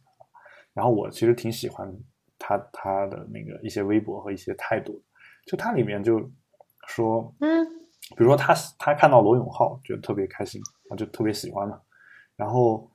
[0.73, 1.93] 然后我其实挺喜欢
[2.39, 5.01] 他他的那个一些微博和一些态度，
[5.45, 6.19] 就他里面就
[6.87, 7.65] 说，嗯，
[8.15, 11.79] 比如说他他看到罗永浩觉得特别开心，他就特别喜欢嘛，
[12.35, 12.89] 然后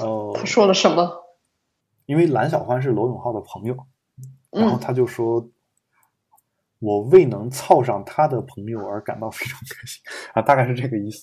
[0.00, 1.23] 呃，他说了什么？
[2.06, 3.76] 因为蓝小欢是罗永浩的朋友，
[4.50, 5.48] 然后他就说
[6.78, 10.02] ：“我未能操上他的朋友而感到非常开心
[10.34, 11.22] 啊，大概是这个意思。”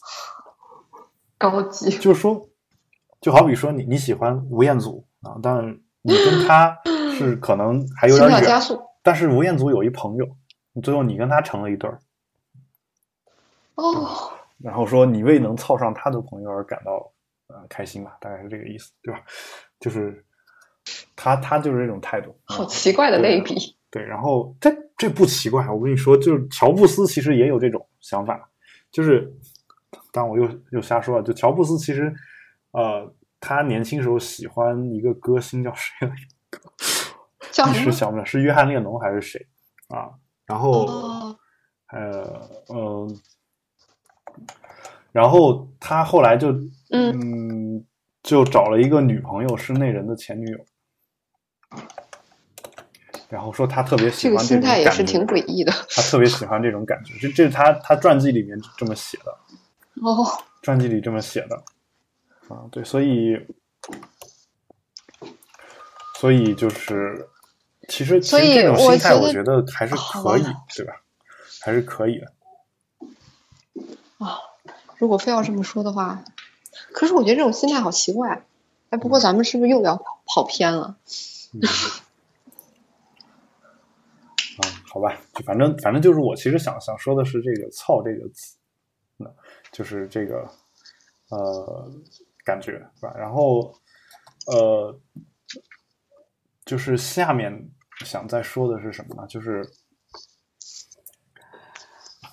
[1.37, 2.49] 高级，就是说，
[3.19, 6.77] 就好比说你你喜欢吴彦祖啊，但你跟他
[7.17, 8.59] 是可能还有点远，
[9.03, 10.27] 但是吴彦祖有一朋友，
[10.81, 11.99] 最后你跟他成了一对儿。
[13.75, 17.11] 哦，然后说你未能操上他的朋友而感到
[17.47, 19.21] 呃开心吧，大概是这个意思，对吧？
[19.79, 20.25] 就是。
[21.23, 23.53] 他他就是这种态度，好奇怪的类比。
[23.91, 28.49] 对，然后这这不奇怪，我跟你说，就是乔布斯其实也有这种想法，
[28.91, 29.31] 就是，
[30.11, 32.11] 当我又又瞎说了，就乔布斯其实，
[32.71, 36.15] 呃，他年轻时候喜欢一个歌星叫谁来
[36.49, 36.59] 着？
[37.51, 39.45] 叫一时想不起来，是约翰列侬还是谁
[39.89, 40.09] 啊？
[40.47, 40.87] 然后，
[41.91, 43.15] 呃嗯，
[45.11, 46.51] 然后他后来就
[46.89, 47.85] 嗯。
[48.23, 50.57] 就找了一个女朋友，是那人的前女友，
[53.31, 55.71] 然后说他特别喜欢这种感觉，也是挺诡异的。
[55.89, 59.31] 他特别喜欢这种感觉，这这是他他传记里面这么写的
[60.01, 60.27] 哦，
[60.61, 61.55] 传记里这么写的
[62.49, 63.39] 啊，对，所以
[66.19, 67.27] 所以就是
[67.87, 70.43] 其实其实这种心态，我觉得还是可以，
[70.75, 70.93] 对吧？
[71.61, 72.27] 还是可以的
[74.17, 74.37] 啊。
[74.97, 76.21] 如果非要这么说的话。
[76.93, 78.43] 可是我觉得这种心态好奇怪，
[78.89, 80.83] 哎，不过咱们是不是又要跑跑偏了？
[80.83, 80.95] 啊，
[84.91, 88.57] 好吧，就反正反正就是我其实想想说的是这个“操”这个词，
[89.71, 90.45] 就是这个
[91.29, 91.91] 呃
[92.43, 93.13] 感觉吧？
[93.15, 93.73] 然后
[94.47, 94.99] 呃，
[96.65, 97.71] 就是下面
[98.05, 99.25] 想再说的是什么呢？
[99.27, 99.63] 就是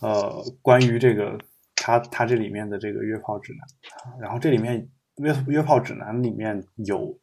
[0.03, 1.39] 呃，关于这个。
[1.81, 7.19] 他他这里面的这个约炮指南，然后这里面约约炮指南里面有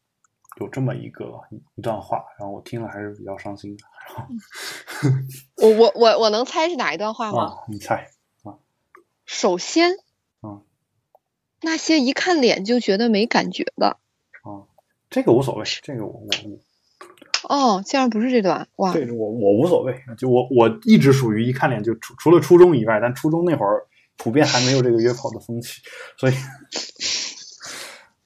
[0.60, 1.40] 有这么一个
[1.76, 3.84] 一段话，然后我听了还是比较伤心的。
[5.58, 7.58] 我我我我能猜是哪一段话吗？
[7.70, 8.12] 你猜
[8.44, 8.56] 啊？
[9.26, 9.92] 首先，
[10.42, 10.64] 嗯，
[11.62, 13.98] 那些一看脸就觉得没感觉的，
[14.44, 14.68] 啊，
[15.10, 16.60] 这个无所谓，这个我我我。
[17.48, 18.92] 哦，竟然不是这段哇！
[18.92, 23.86] 对我我无所谓，就我我一直属于一看脸就除除了初中以外，但初中那会儿
[24.18, 25.82] 普遍还没有这个约炮的风气，
[26.18, 26.34] 所以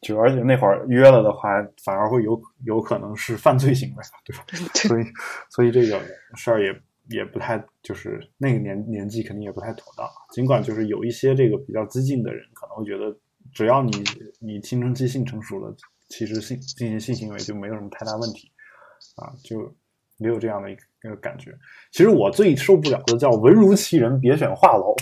[0.01, 1.49] 就而且那会儿约了的话，
[1.83, 4.45] 反而会有有可能是犯罪行为，对吧？
[4.75, 5.03] 所以
[5.49, 6.01] 所以这个
[6.35, 6.73] 事儿也
[7.09, 10.07] 也不太就是那个年年纪肯定也不太妥当。
[10.31, 13.15] 尽管就是有一些这个比较激进的人可能会觉得，
[13.53, 13.91] 只要你
[14.39, 15.75] 你青春期性成熟了，
[16.07, 18.51] 其实性进行性行为就没有什么太大问题。
[19.15, 19.73] 啊，就
[20.17, 21.51] 没有这样的一个感觉。
[21.91, 24.95] 其实我最受不了的叫“文如其人，别选话痨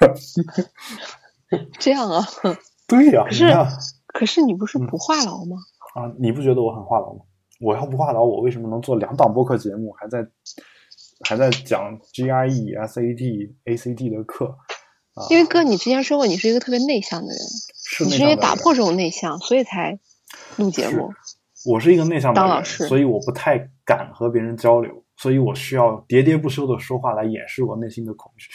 [1.78, 2.22] ”。这样啊？
[2.86, 3.24] 对呀。
[3.24, 3.44] 可是，
[4.08, 5.56] 可是你不是不话痨吗？
[5.94, 7.20] 啊，你不觉得我很话痨吗？
[7.60, 10.26] 我要不话痨，我为什么能做两档播客节目，还在
[11.28, 14.56] 还在讲 GRE、SAT、ACT 的课？
[15.14, 19.98] 啊，因为哥，你之前说过你是一个特别内向的人，你是因为打破这种内向，所以才
[20.56, 21.12] 录节目。
[21.66, 28.48] 我是一个内向的人，所以我不太敢和别人交流，所以我需要喋喋不休的说话来掩饰我内心的恐惧。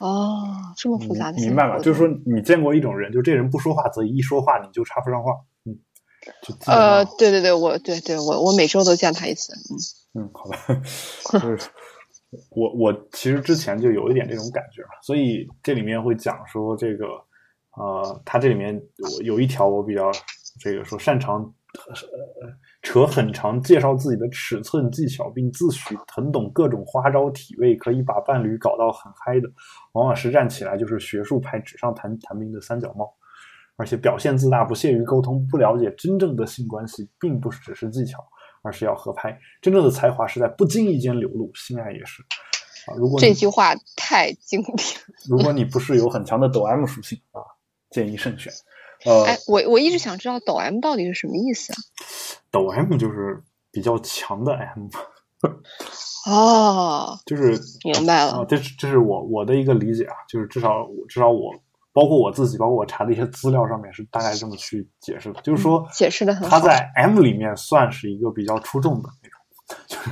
[0.00, 0.42] 哦，
[0.76, 1.78] 这么复杂的，明白吧？
[1.78, 5.32] 就是说，你见过一种人，就这人不说话则已，一说话你就插不上话。
[5.64, 5.78] 嗯，
[6.66, 9.52] 呃，对对对，我对对我我每周都见他一次。
[10.14, 10.58] 嗯嗯，好吧，
[11.40, 11.70] 就是
[12.50, 17.06] 我我其实之前就有一点这种感觉嘛，所以这里面会讲说这个
[17.76, 20.10] 呃，他这里面我有一条我比较
[20.60, 21.52] 这个说擅长。
[21.74, 22.48] 呃，
[22.82, 29.48] 扯很长，介绍自己的尺寸技巧，并自诩很懂各种花招体位，可以把伴侣搞到很嗨的，
[29.92, 33.12] 往往实战起来就是学术派纸上谈谈兵的三脚猫，
[33.76, 38.24] 而且表现自大，不屑于沟通，不了解真正的性关系，并不是只是技巧，
[38.62, 39.36] 而是要合拍。
[39.60, 42.22] 真正的才华是在不经意间流露，性爱也是
[42.86, 42.94] 啊。
[42.96, 44.78] 如果这句话太经典，
[45.28, 47.42] 如果你不是有很强的抖 M 属性啊，
[47.90, 48.52] 建议慎选。
[49.04, 51.76] 呃，哎，我我一直想知道抖 M 到底是什么意思啊？
[52.50, 54.88] 抖 M 就是比较强的 M。
[56.26, 58.46] 哦，就是明白了。
[58.48, 61.52] 这这是我我的一个理解啊，就是至少至少我
[61.92, 66.58] 包括我自己，包括我查的一些资料上面是大概这么去解释的，就是说解释的很好。
[66.58, 70.08] 他在 M 里面算是一个比较出众的那种，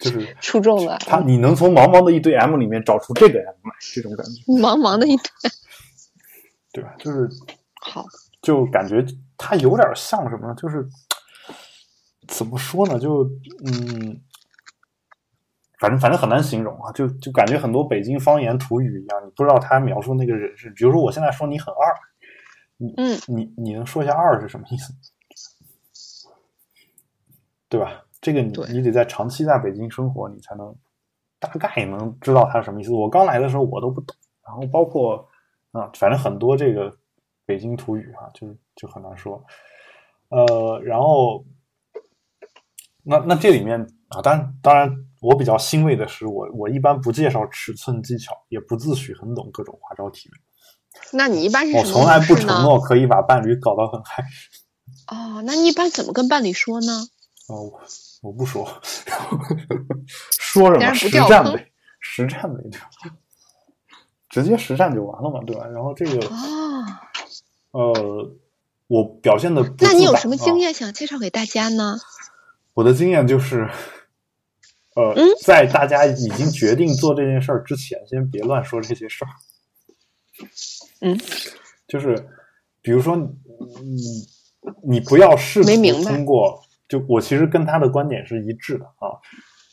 [0.00, 0.96] 就是 就是出众的。
[1.00, 4.42] 他你能从茫茫的一堆 M 里面找出这个 M 这种感觉。
[4.54, 5.26] 茫茫的一堆。
[6.72, 6.94] 对吧？
[6.98, 7.28] 就是
[7.82, 8.02] 好，
[8.40, 9.04] 就感觉
[9.36, 10.54] 它有点像什么呢？
[10.54, 10.88] 就是
[12.28, 12.98] 怎么说呢？
[12.98, 13.24] 就
[13.66, 14.18] 嗯，
[15.78, 16.90] 反正反正很难形容啊。
[16.92, 20.70] 就就感觉很多北京方言土语一样，你不知道他描述那个人是。
[20.70, 21.94] 比如说，我现在说你很二，
[22.78, 24.94] 你嗯，你你能说一下二是什么意思？
[27.68, 28.02] 对吧？
[28.20, 30.74] 这个你你得在长期在北京生活，你才能
[31.38, 32.92] 大概能知道他是什么意思。
[32.92, 35.28] 我刚来的时候我都不懂，然后包括。
[35.72, 36.96] 啊，反正很多这个
[37.44, 39.44] 北京土语啊，就就很难说。
[40.28, 41.44] 呃，然后
[43.02, 50.38] 那那这里面啊，当然当然，我比较欣慰的是，我我一般不介绍尺寸技巧，也不自诩很懂各种花招体位。
[51.12, 54.24] 那你一般是我从来不承诺可以把伴侣搞到很嗨。
[55.08, 56.92] 哦，那你一般怎么跟伴侣说呢？
[57.48, 57.72] 哦，
[58.22, 58.64] 我不说，
[60.20, 63.16] 说什么实战呗，实战呗，对吧？
[64.32, 65.66] 直接实战就完了嘛，对吧？
[65.66, 67.02] 然后这个啊，
[67.72, 68.32] 呃，
[68.86, 71.98] 我表现的，那你有什么经验想介绍给大家呢？
[72.72, 73.68] 我的经验就是，
[74.96, 79.28] 呃，在大家已经决定做这件事儿之前，先别乱说这些事儿。
[81.02, 81.20] 嗯，
[81.86, 82.16] 就是
[82.80, 84.26] 比如说，你
[84.82, 89.12] 你不要试图通过，就我其实跟他的观点是一致的啊，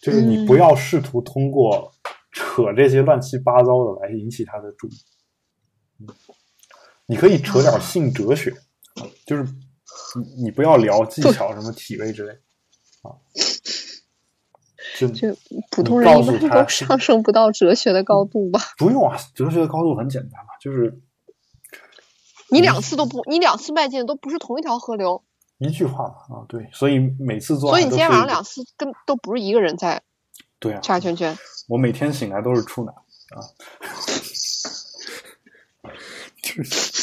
[0.01, 1.93] 就是你不要试图通过。
[2.31, 4.93] 扯这些乱七八糟的来引起他的注意，
[7.05, 8.53] 你可以扯点性哲学，
[9.25, 12.33] 就是你你不要聊技巧什么体位之类，
[13.01, 13.17] 啊，
[14.97, 15.35] 就就
[15.71, 18.59] 普通人一般都上升不到哲学的高度吧？
[18.77, 21.01] 不用啊，哲学的高度很简单嘛，就是
[22.51, 25.23] 你两次都不，你两次迈进都不是同一条河流，
[25.57, 30.03] 一句话嘛啊，对，所以每次做，所以你今天晚上两次跟都不是一个人在，
[30.59, 31.37] 对啊，画圈圈。
[31.67, 33.41] 我每天醒来都是处男啊，
[36.41, 36.99] 就是。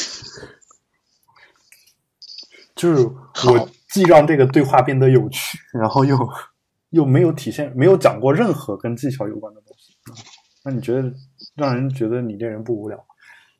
[2.75, 3.01] 就是
[3.47, 6.15] 我既让这个对话变得有趣，然后又
[6.91, 10.13] 又没有体现，没有讲过任何跟技巧有关的东西啊。
[10.63, 11.11] 那你觉得
[11.55, 13.03] 让人觉得你这人不无聊，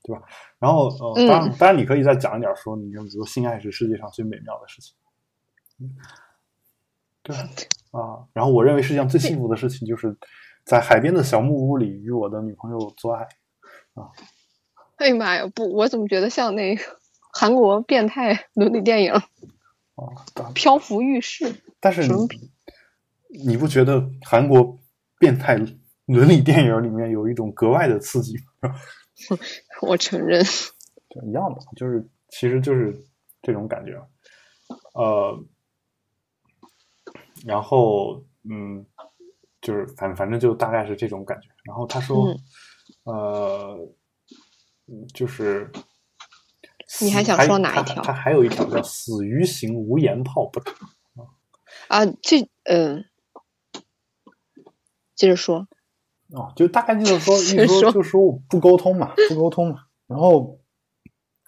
[0.03, 0.21] 对吧？
[0.59, 4.93] 然后呃，当然当然你可以再讲一点，说你比如说性爱是世界上最美妙的事情。
[7.23, 7.35] 对
[7.91, 10.17] 啊，然后我认为世界上最幸福的事情就是
[10.65, 13.23] 在海边的小木屋里与我的女朋友做爱
[13.93, 14.11] 啊。
[14.97, 16.83] 哎呀妈呀，不，我怎么觉得像那个
[17.31, 19.23] 韩国变态伦理电影啊，
[20.53, 21.55] 漂浮浴室。
[21.79, 22.07] 但是
[23.45, 24.77] 你不觉得韩国
[25.19, 25.55] 变态
[26.05, 28.75] 伦理电影里面有一种格外的刺激吗？
[29.81, 30.43] 我承认，
[31.25, 32.95] 一样的，就是其实就是
[33.41, 33.93] 这种感觉，
[34.93, 35.43] 呃，
[37.45, 38.85] 然后嗯，
[39.61, 41.49] 就是反反正就大概是这种感觉。
[41.63, 42.35] 然后他说，
[43.03, 43.77] 呃。
[45.13, 45.69] 就是，
[47.01, 48.01] 你还想说哪一条？
[48.01, 50.71] 他还有一条叫“死鱼行无言炮不打”
[51.89, 53.03] 啊，这嗯，
[55.13, 55.67] 接着说。
[56.29, 59.83] 哦，就大概就是说， 一说就说不沟通嘛，不沟通嘛。
[60.07, 60.57] 然后，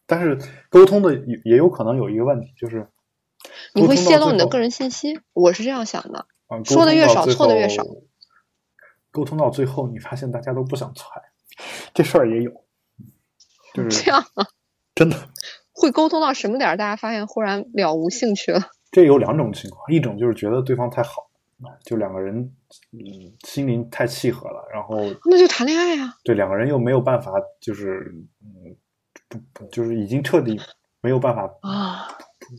[0.05, 0.37] 但是
[0.69, 2.85] 沟通的也也有可能有一个问题，就是
[3.73, 5.19] 你会泄露你的个人信息。
[5.33, 6.25] 我是这样想的，
[6.65, 7.83] 说的越少，错的越少。
[9.11, 11.05] 沟通到最后，你发现大家都不想猜，
[11.93, 12.51] 这事儿也有。
[13.73, 14.23] 就是这样，
[14.95, 15.15] 真的
[15.71, 16.77] 会沟通到什么点儿？
[16.77, 18.61] 大家发现忽然了无兴趣了。
[18.91, 21.29] 这有两种情况，一种就是觉得对方太好，
[21.83, 22.51] 就两个人
[22.91, 22.99] 嗯
[23.43, 26.15] 心灵太契合了，然后那就谈恋爱呀。
[26.23, 28.11] 对，两个人又没有办法，就是
[28.41, 28.75] 嗯
[29.53, 30.59] 不就是已经彻底
[31.01, 32.17] 没有办法啊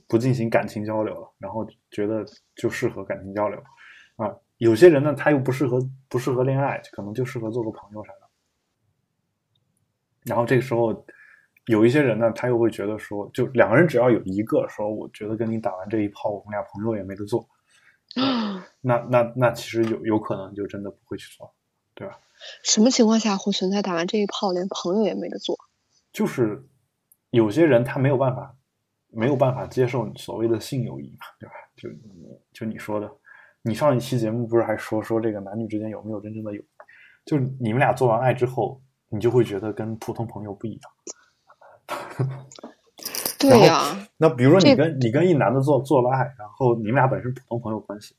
[0.08, 2.24] 不进行感情交流了，然后觉得
[2.56, 3.58] 就适合感情交流
[4.16, 4.34] 啊。
[4.58, 8.18] 有些人呢，他又不适合不适合恋爱，可能就适合做个朋友啥的。
[10.24, 11.06] 然后这个时候，
[11.66, 17.48] 有一些人呢，他又会觉得说，就两个人只要有一个说，我觉得跟你打完这一炮，我们俩朋友也没得做，
[18.82, 21.54] 那那那其实有有可能就真的不会去做，
[21.94, 22.18] 对吧？
[22.62, 25.56] 什么情况下会存在打完这一炮连朋友也没得做？
[26.12, 26.68] 就是
[27.30, 28.56] 有些人他没有办法，
[29.10, 31.52] 没有办法接受所谓的性友谊嘛，对吧？
[31.76, 31.88] 就
[32.52, 33.10] 就你说的，
[33.62, 36.62] 你上一期节目不是还说说这个男女之间有没有真正的友？
[37.24, 38.80] 就你们俩做完爱之后。
[39.12, 40.92] 你就会觉得跟普通朋友不一样，
[43.40, 44.08] 对呀。
[44.16, 48.14] 那比如说你跟你跟一男的做做了爱，然后你们俩本身普通朋友关系，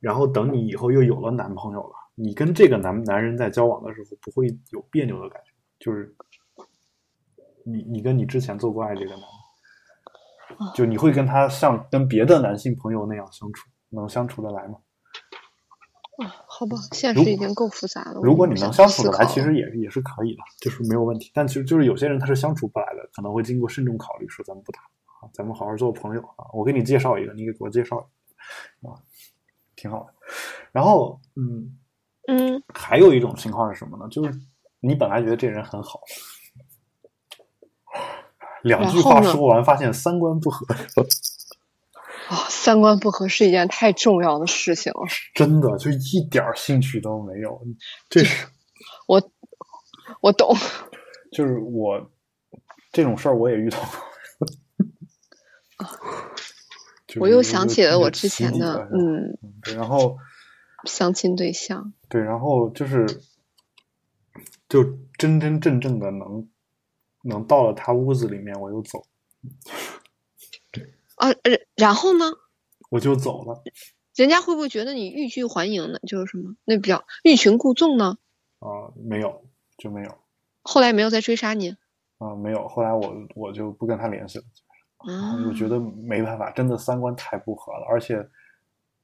[0.00, 6.12] 然后等你以后又有了男朋友了，你跟这个男男人在交往的时候不会有别扭的感觉，就是
[7.64, 9.26] 你你跟你之前做过爱这个男的，
[10.74, 14.76] 就你会跟他像跟别的男性朋友那样相处，能相处得来吗？
[16.18, 18.20] 啊好吧，现实已经够复杂了。
[18.22, 21.30] 如果你能相处得来，其实也也是可以的，就是没有问题。
[21.32, 24.84] 但其实就是有些人他是相处不来的，可能会经过慎重考虑，说咱们不谈
[25.22, 26.44] 啊，咱们好好做朋友啊。
[26.52, 27.96] 我给你介绍一个，你给我介绍
[28.82, 28.92] 啊，
[29.76, 30.14] 挺好的。
[30.72, 31.78] 然后，嗯
[32.28, 34.06] 嗯，还有一种情况是什么呢？
[34.10, 34.38] 就是
[34.80, 36.02] 你本来觉得这人很好，
[38.62, 40.66] 两句话说完，发现三观不合。
[42.28, 45.00] 啊，三观不合是一件太重要的事情了。
[45.34, 47.60] 真的，就一点兴趣都没有。
[48.08, 48.46] 这是
[49.06, 49.30] 我，
[50.20, 50.54] 我懂。
[51.32, 52.10] 就是我
[52.92, 53.88] 这种事儿，我也遇到过。
[57.18, 59.36] 我又想起了我之前的，嗯，
[59.74, 60.16] 然后
[60.84, 61.92] 相亲对象。
[62.08, 63.22] 对，然后就是，
[64.68, 64.84] 就
[65.18, 66.48] 真真正正的能
[67.22, 69.04] 能到了他屋子里面，我就走。
[71.16, 71.28] 啊，
[71.76, 72.24] 然后呢？
[72.90, 73.62] 我就走了。
[74.14, 75.98] 人家会不会觉得你欲拒还迎呢？
[76.06, 76.56] 就是什么？
[76.64, 78.18] 那比较欲擒故纵呢？
[78.58, 79.44] 啊，没有，
[79.78, 80.18] 就没有。
[80.62, 81.76] 后来没有再追杀你？
[82.18, 82.68] 啊，没有。
[82.68, 84.44] 后来我我就不跟他联系了。
[84.98, 88.28] 啊，我觉得没办法，真的三观太不合了，而且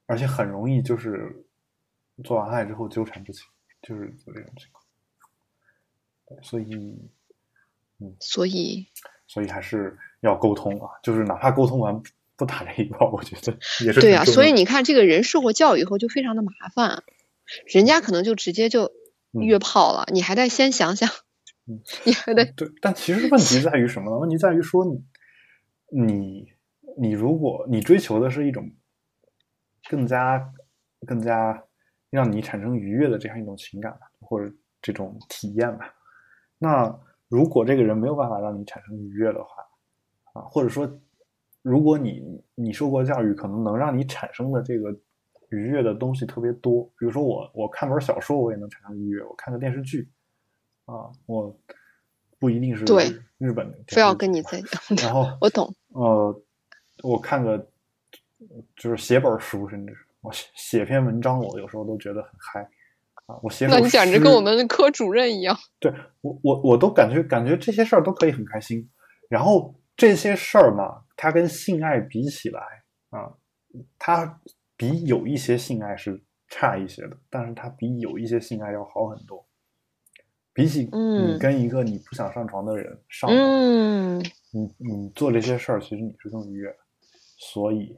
[0.05, 1.45] 而且很容易就是
[2.23, 3.43] 做完爱之后纠缠不清，
[3.81, 6.43] 就是有这种情况。
[6.43, 7.09] 所以，
[7.99, 8.87] 嗯，所以，
[9.27, 9.97] 所以还是。
[10.21, 12.01] 要沟通啊，就是哪怕沟通完
[12.35, 14.25] 不打这一炮，我觉得 也是对啊。
[14.25, 17.03] 所以你看，这个人受过教育以后就非常的麻烦，
[17.67, 18.91] 人家可能就直接就
[19.33, 21.07] 约炮了，你还得先想想，
[21.67, 22.67] 嗯你还得对。
[22.81, 24.17] 但其实问题在于什么呢？
[24.17, 25.05] 问题在于说你
[25.91, 26.47] 你
[26.97, 28.67] 你，如果你追求的是一种
[29.87, 30.51] 更加
[31.05, 31.63] 更加
[32.09, 35.93] 让你产生愉悦的这样一种情感或者这种体验吧，
[36.57, 39.63] 那如果这个人没有办法让你产生愉悦的话。
[40.33, 40.87] 啊，或者说，
[41.63, 42.21] 如果你
[42.53, 44.91] 你受过教育，可能能让你产生的这个
[45.49, 46.83] 愉悦的东西特别多。
[46.99, 50.07] 比如说，我我看本小说，我也能产生愉悦；我看个电视剧，
[50.85, 51.57] 啊，我
[52.37, 53.05] 不一定是对
[53.39, 54.61] 日本的，非要跟你在
[55.01, 55.73] 然后我懂。
[55.93, 56.41] 呃，
[57.01, 57.67] 我看个
[58.75, 62.69] 就是写本书，甚至我写篇文章，我有时候都觉得很嗨
[63.27, 63.39] 啊。
[63.43, 65.55] 我写那你简直跟我们科主任一样。
[65.79, 68.89] 对我我我都感觉感觉这些事儿都可以很开心，
[69.29, 69.75] 然后。
[69.97, 72.61] 这些事儿嘛，它跟性爱比起来
[73.09, 73.33] 啊，
[73.97, 74.39] 它
[74.75, 79.43] 比有一些性爱是差一些的，但是它比有一些性爱要好很多。
[80.53, 84.19] 比起你跟一个你不想上床的人上，嗯，
[84.51, 86.77] 你你做这些事儿，其实你是更愉悦的。
[87.39, 87.97] 所以，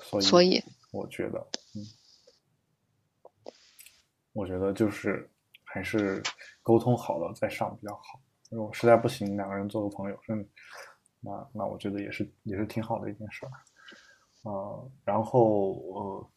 [0.00, 0.62] 所以，所以，
[0.92, 1.44] 我觉得，
[1.74, 1.82] 嗯，
[4.36, 5.26] 我觉得就是
[5.64, 6.22] 还是
[6.62, 8.20] 沟通好了再上比较好。
[8.50, 10.46] 如果实在不行，两个人做个朋友，嗯，
[11.20, 13.50] 那那我觉得也是也是挺好的一件事儿。
[14.44, 16.30] 呃，然后呃，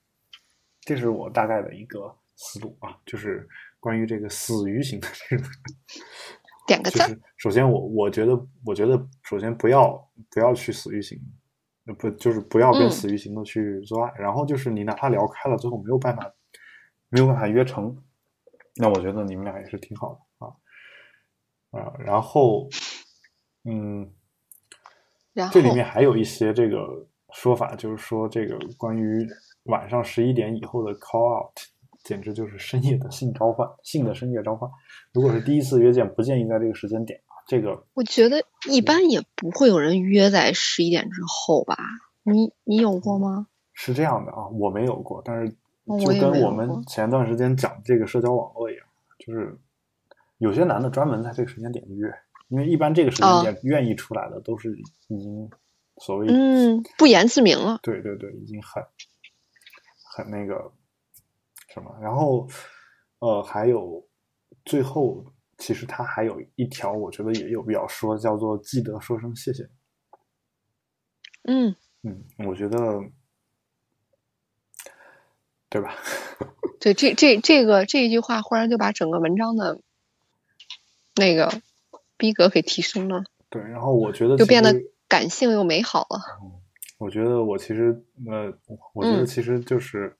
[0.81, 3.45] 这是我大概的一个思路啊，就是
[3.81, 5.43] 关于这个死鱼型的这个，
[6.65, 7.19] 点个赞。
[7.37, 9.91] 首先，我我觉得，我觉得首先不要
[10.31, 11.19] 不要去死鱼型，
[11.97, 14.13] 不就是不要跟死鱼型的去做爱。
[14.17, 16.33] 然后就是你哪怕聊开了，最后没有办法
[17.09, 17.97] 没有办法约成，
[18.75, 21.93] 那我觉得你们俩也是挺好的啊啊。
[21.99, 22.69] 然后
[23.65, 24.09] 嗯，
[25.33, 27.05] 然后这里面还有一些这个。
[27.31, 29.23] 说法就是说，这个关于
[29.65, 31.55] 晚上十一点以后的 call out，
[32.03, 34.67] 简直就是深夜的性召唤，性的深夜召唤。
[35.13, 37.37] 如果是第一次约见，不建议在这个时间点啊。
[37.45, 41.77] 这个我觉得一般也不会有人约在十一点之后吧？
[42.23, 43.45] 你你有过吗？
[43.73, 45.55] 是这样的啊，我没有过，但是
[45.97, 48.85] 就跟我们前段时间讲这个社交网络一样，
[49.19, 49.57] 就是
[50.37, 52.13] 有些男的专门在这个时间点约，
[52.49, 55.49] 因为一般这个时间点愿意出来的都是已经。
[56.01, 57.77] 所谓嗯，不言自明了。
[57.83, 58.81] 对对对，已经很
[60.15, 60.71] 很那个
[61.73, 61.93] 什么。
[62.01, 62.47] 然后
[63.19, 64.01] 呃，还有
[64.63, 65.25] 最后，
[65.57, 69.69] 其实他还有一条，我觉得也有必要说，叫做记得说声谢谢。
[71.43, 73.03] 嗯嗯，我觉得
[75.69, 75.95] 对吧？
[76.79, 79.79] 对，这这这个这一句话，忽然就把整个文章的
[81.15, 81.61] 那个
[82.17, 83.23] 逼格给提升了。
[83.49, 84.73] 对，然后我觉得就变得。
[85.09, 86.21] 感性又美好了。
[86.99, 88.53] 我觉得我其实呃，
[88.93, 90.15] 我觉得其实就是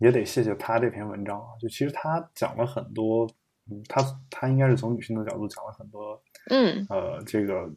[0.00, 1.46] 也得谢谢他这篇文章啊。
[1.58, 3.26] 就其实他讲了很多，
[3.70, 7.70] 嗯，他他应该是从女性的角度讲了很多，嗯，呃，这个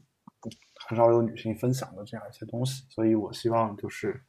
[0.90, 2.84] 很少有女性分享的这样一些东西。
[2.90, 4.22] 所以我希望就是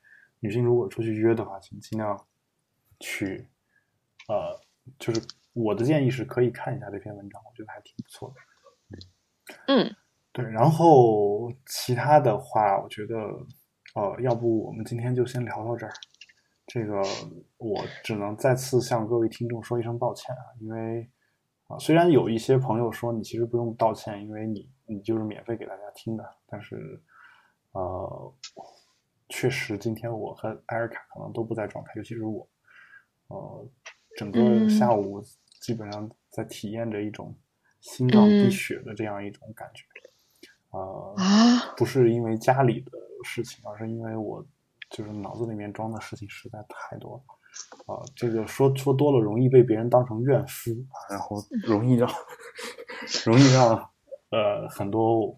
[0.44, 2.22] 女性如果出去约的话，请尽量
[3.00, 3.48] 去，
[4.28, 4.60] 呃，
[4.98, 5.22] 就是
[5.54, 8.36] 我的建议是可以看一下这篇文章，我觉得还挺不错的。
[9.68, 9.96] 嗯。
[10.32, 13.14] 对，然后其他的话，我觉得，
[13.94, 15.92] 呃，要不我们今天就先聊到这儿。
[16.66, 17.00] 这个
[17.56, 21.08] 我只能再次向各位听众说一声抱歉啊，因为
[21.68, 27.00] 啊，虽然有一些朋友说你其实不用道歉，因为你你就是免费给大家听的，但是
[27.72, 28.34] 呃，
[29.28, 32.46] 确实今天我和艾尔卡可能都不在状态，尤其是我，
[33.28, 33.68] 呃，
[34.16, 35.22] 整个下午
[35.60, 37.34] 基本上在体验着一种
[37.80, 39.84] 心脏滴血的这样一种感觉。
[40.70, 41.14] 啊，
[41.76, 42.90] 不是因为家里的
[43.24, 44.44] 事情，而是因为我
[44.90, 47.22] 就是脑子里面装的事情实在太多了。
[47.86, 50.70] 啊，这个说说多了容易被别人当成怨妇，
[51.08, 52.10] 然后容易让
[53.24, 53.76] 容易让
[54.30, 55.36] 呃很多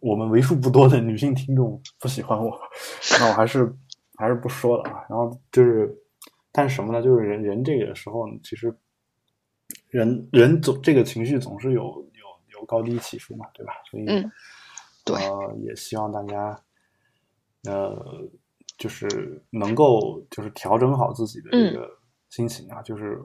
[0.00, 2.58] 我们为数不多的女性听众不喜欢我。
[3.20, 3.74] 那我还是
[4.16, 5.04] 还是不说了啊。
[5.08, 5.96] 然后就是，
[6.52, 7.02] 但是什么呢？
[7.02, 8.74] 就是人人这个时候，其实
[9.88, 12.06] 人人总这个情绪总是有。
[12.18, 13.72] 有有高低起伏嘛，对吧？
[13.88, 16.60] 所以，呃，也希望大家，
[17.64, 18.28] 呃，
[18.76, 21.88] 就是能够就是调整好自己的这个
[22.30, 23.22] 心情啊，就是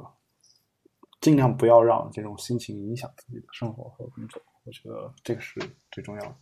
[1.19, 4.39] 尽量不要让这种心情影响自己的生活和工作。
[4.65, 5.59] 我觉得这个是
[5.91, 6.35] 最重要的。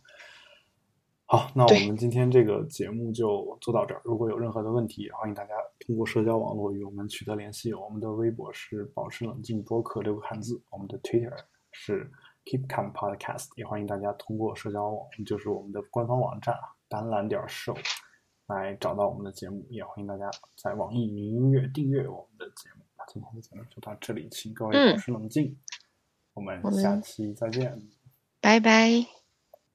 [1.26, 4.00] 好，那我们今天这个节目就做到这儿。
[4.04, 7.72] 如果有任何的问题，欢迎大家通过社交网络与我们取得联系。
[7.72, 11.36] 我们的微博是保持冷静播客六个汉字，我们的 Twitter
[11.70, 12.10] 是。
[12.44, 17.78] Keep Calm Podcast 也欢迎大家通过社交网，就是我们的官方网站啊，单蓝点 show
[18.48, 19.64] 来找到我们的节目。
[19.70, 22.84] 也欢迎大家在网易云音乐订阅我们的节目。
[22.98, 25.56] 那今天的节目就到这里，请各位保持冷静，
[26.34, 27.80] 我们下期再见，
[28.42, 29.21] 拜拜。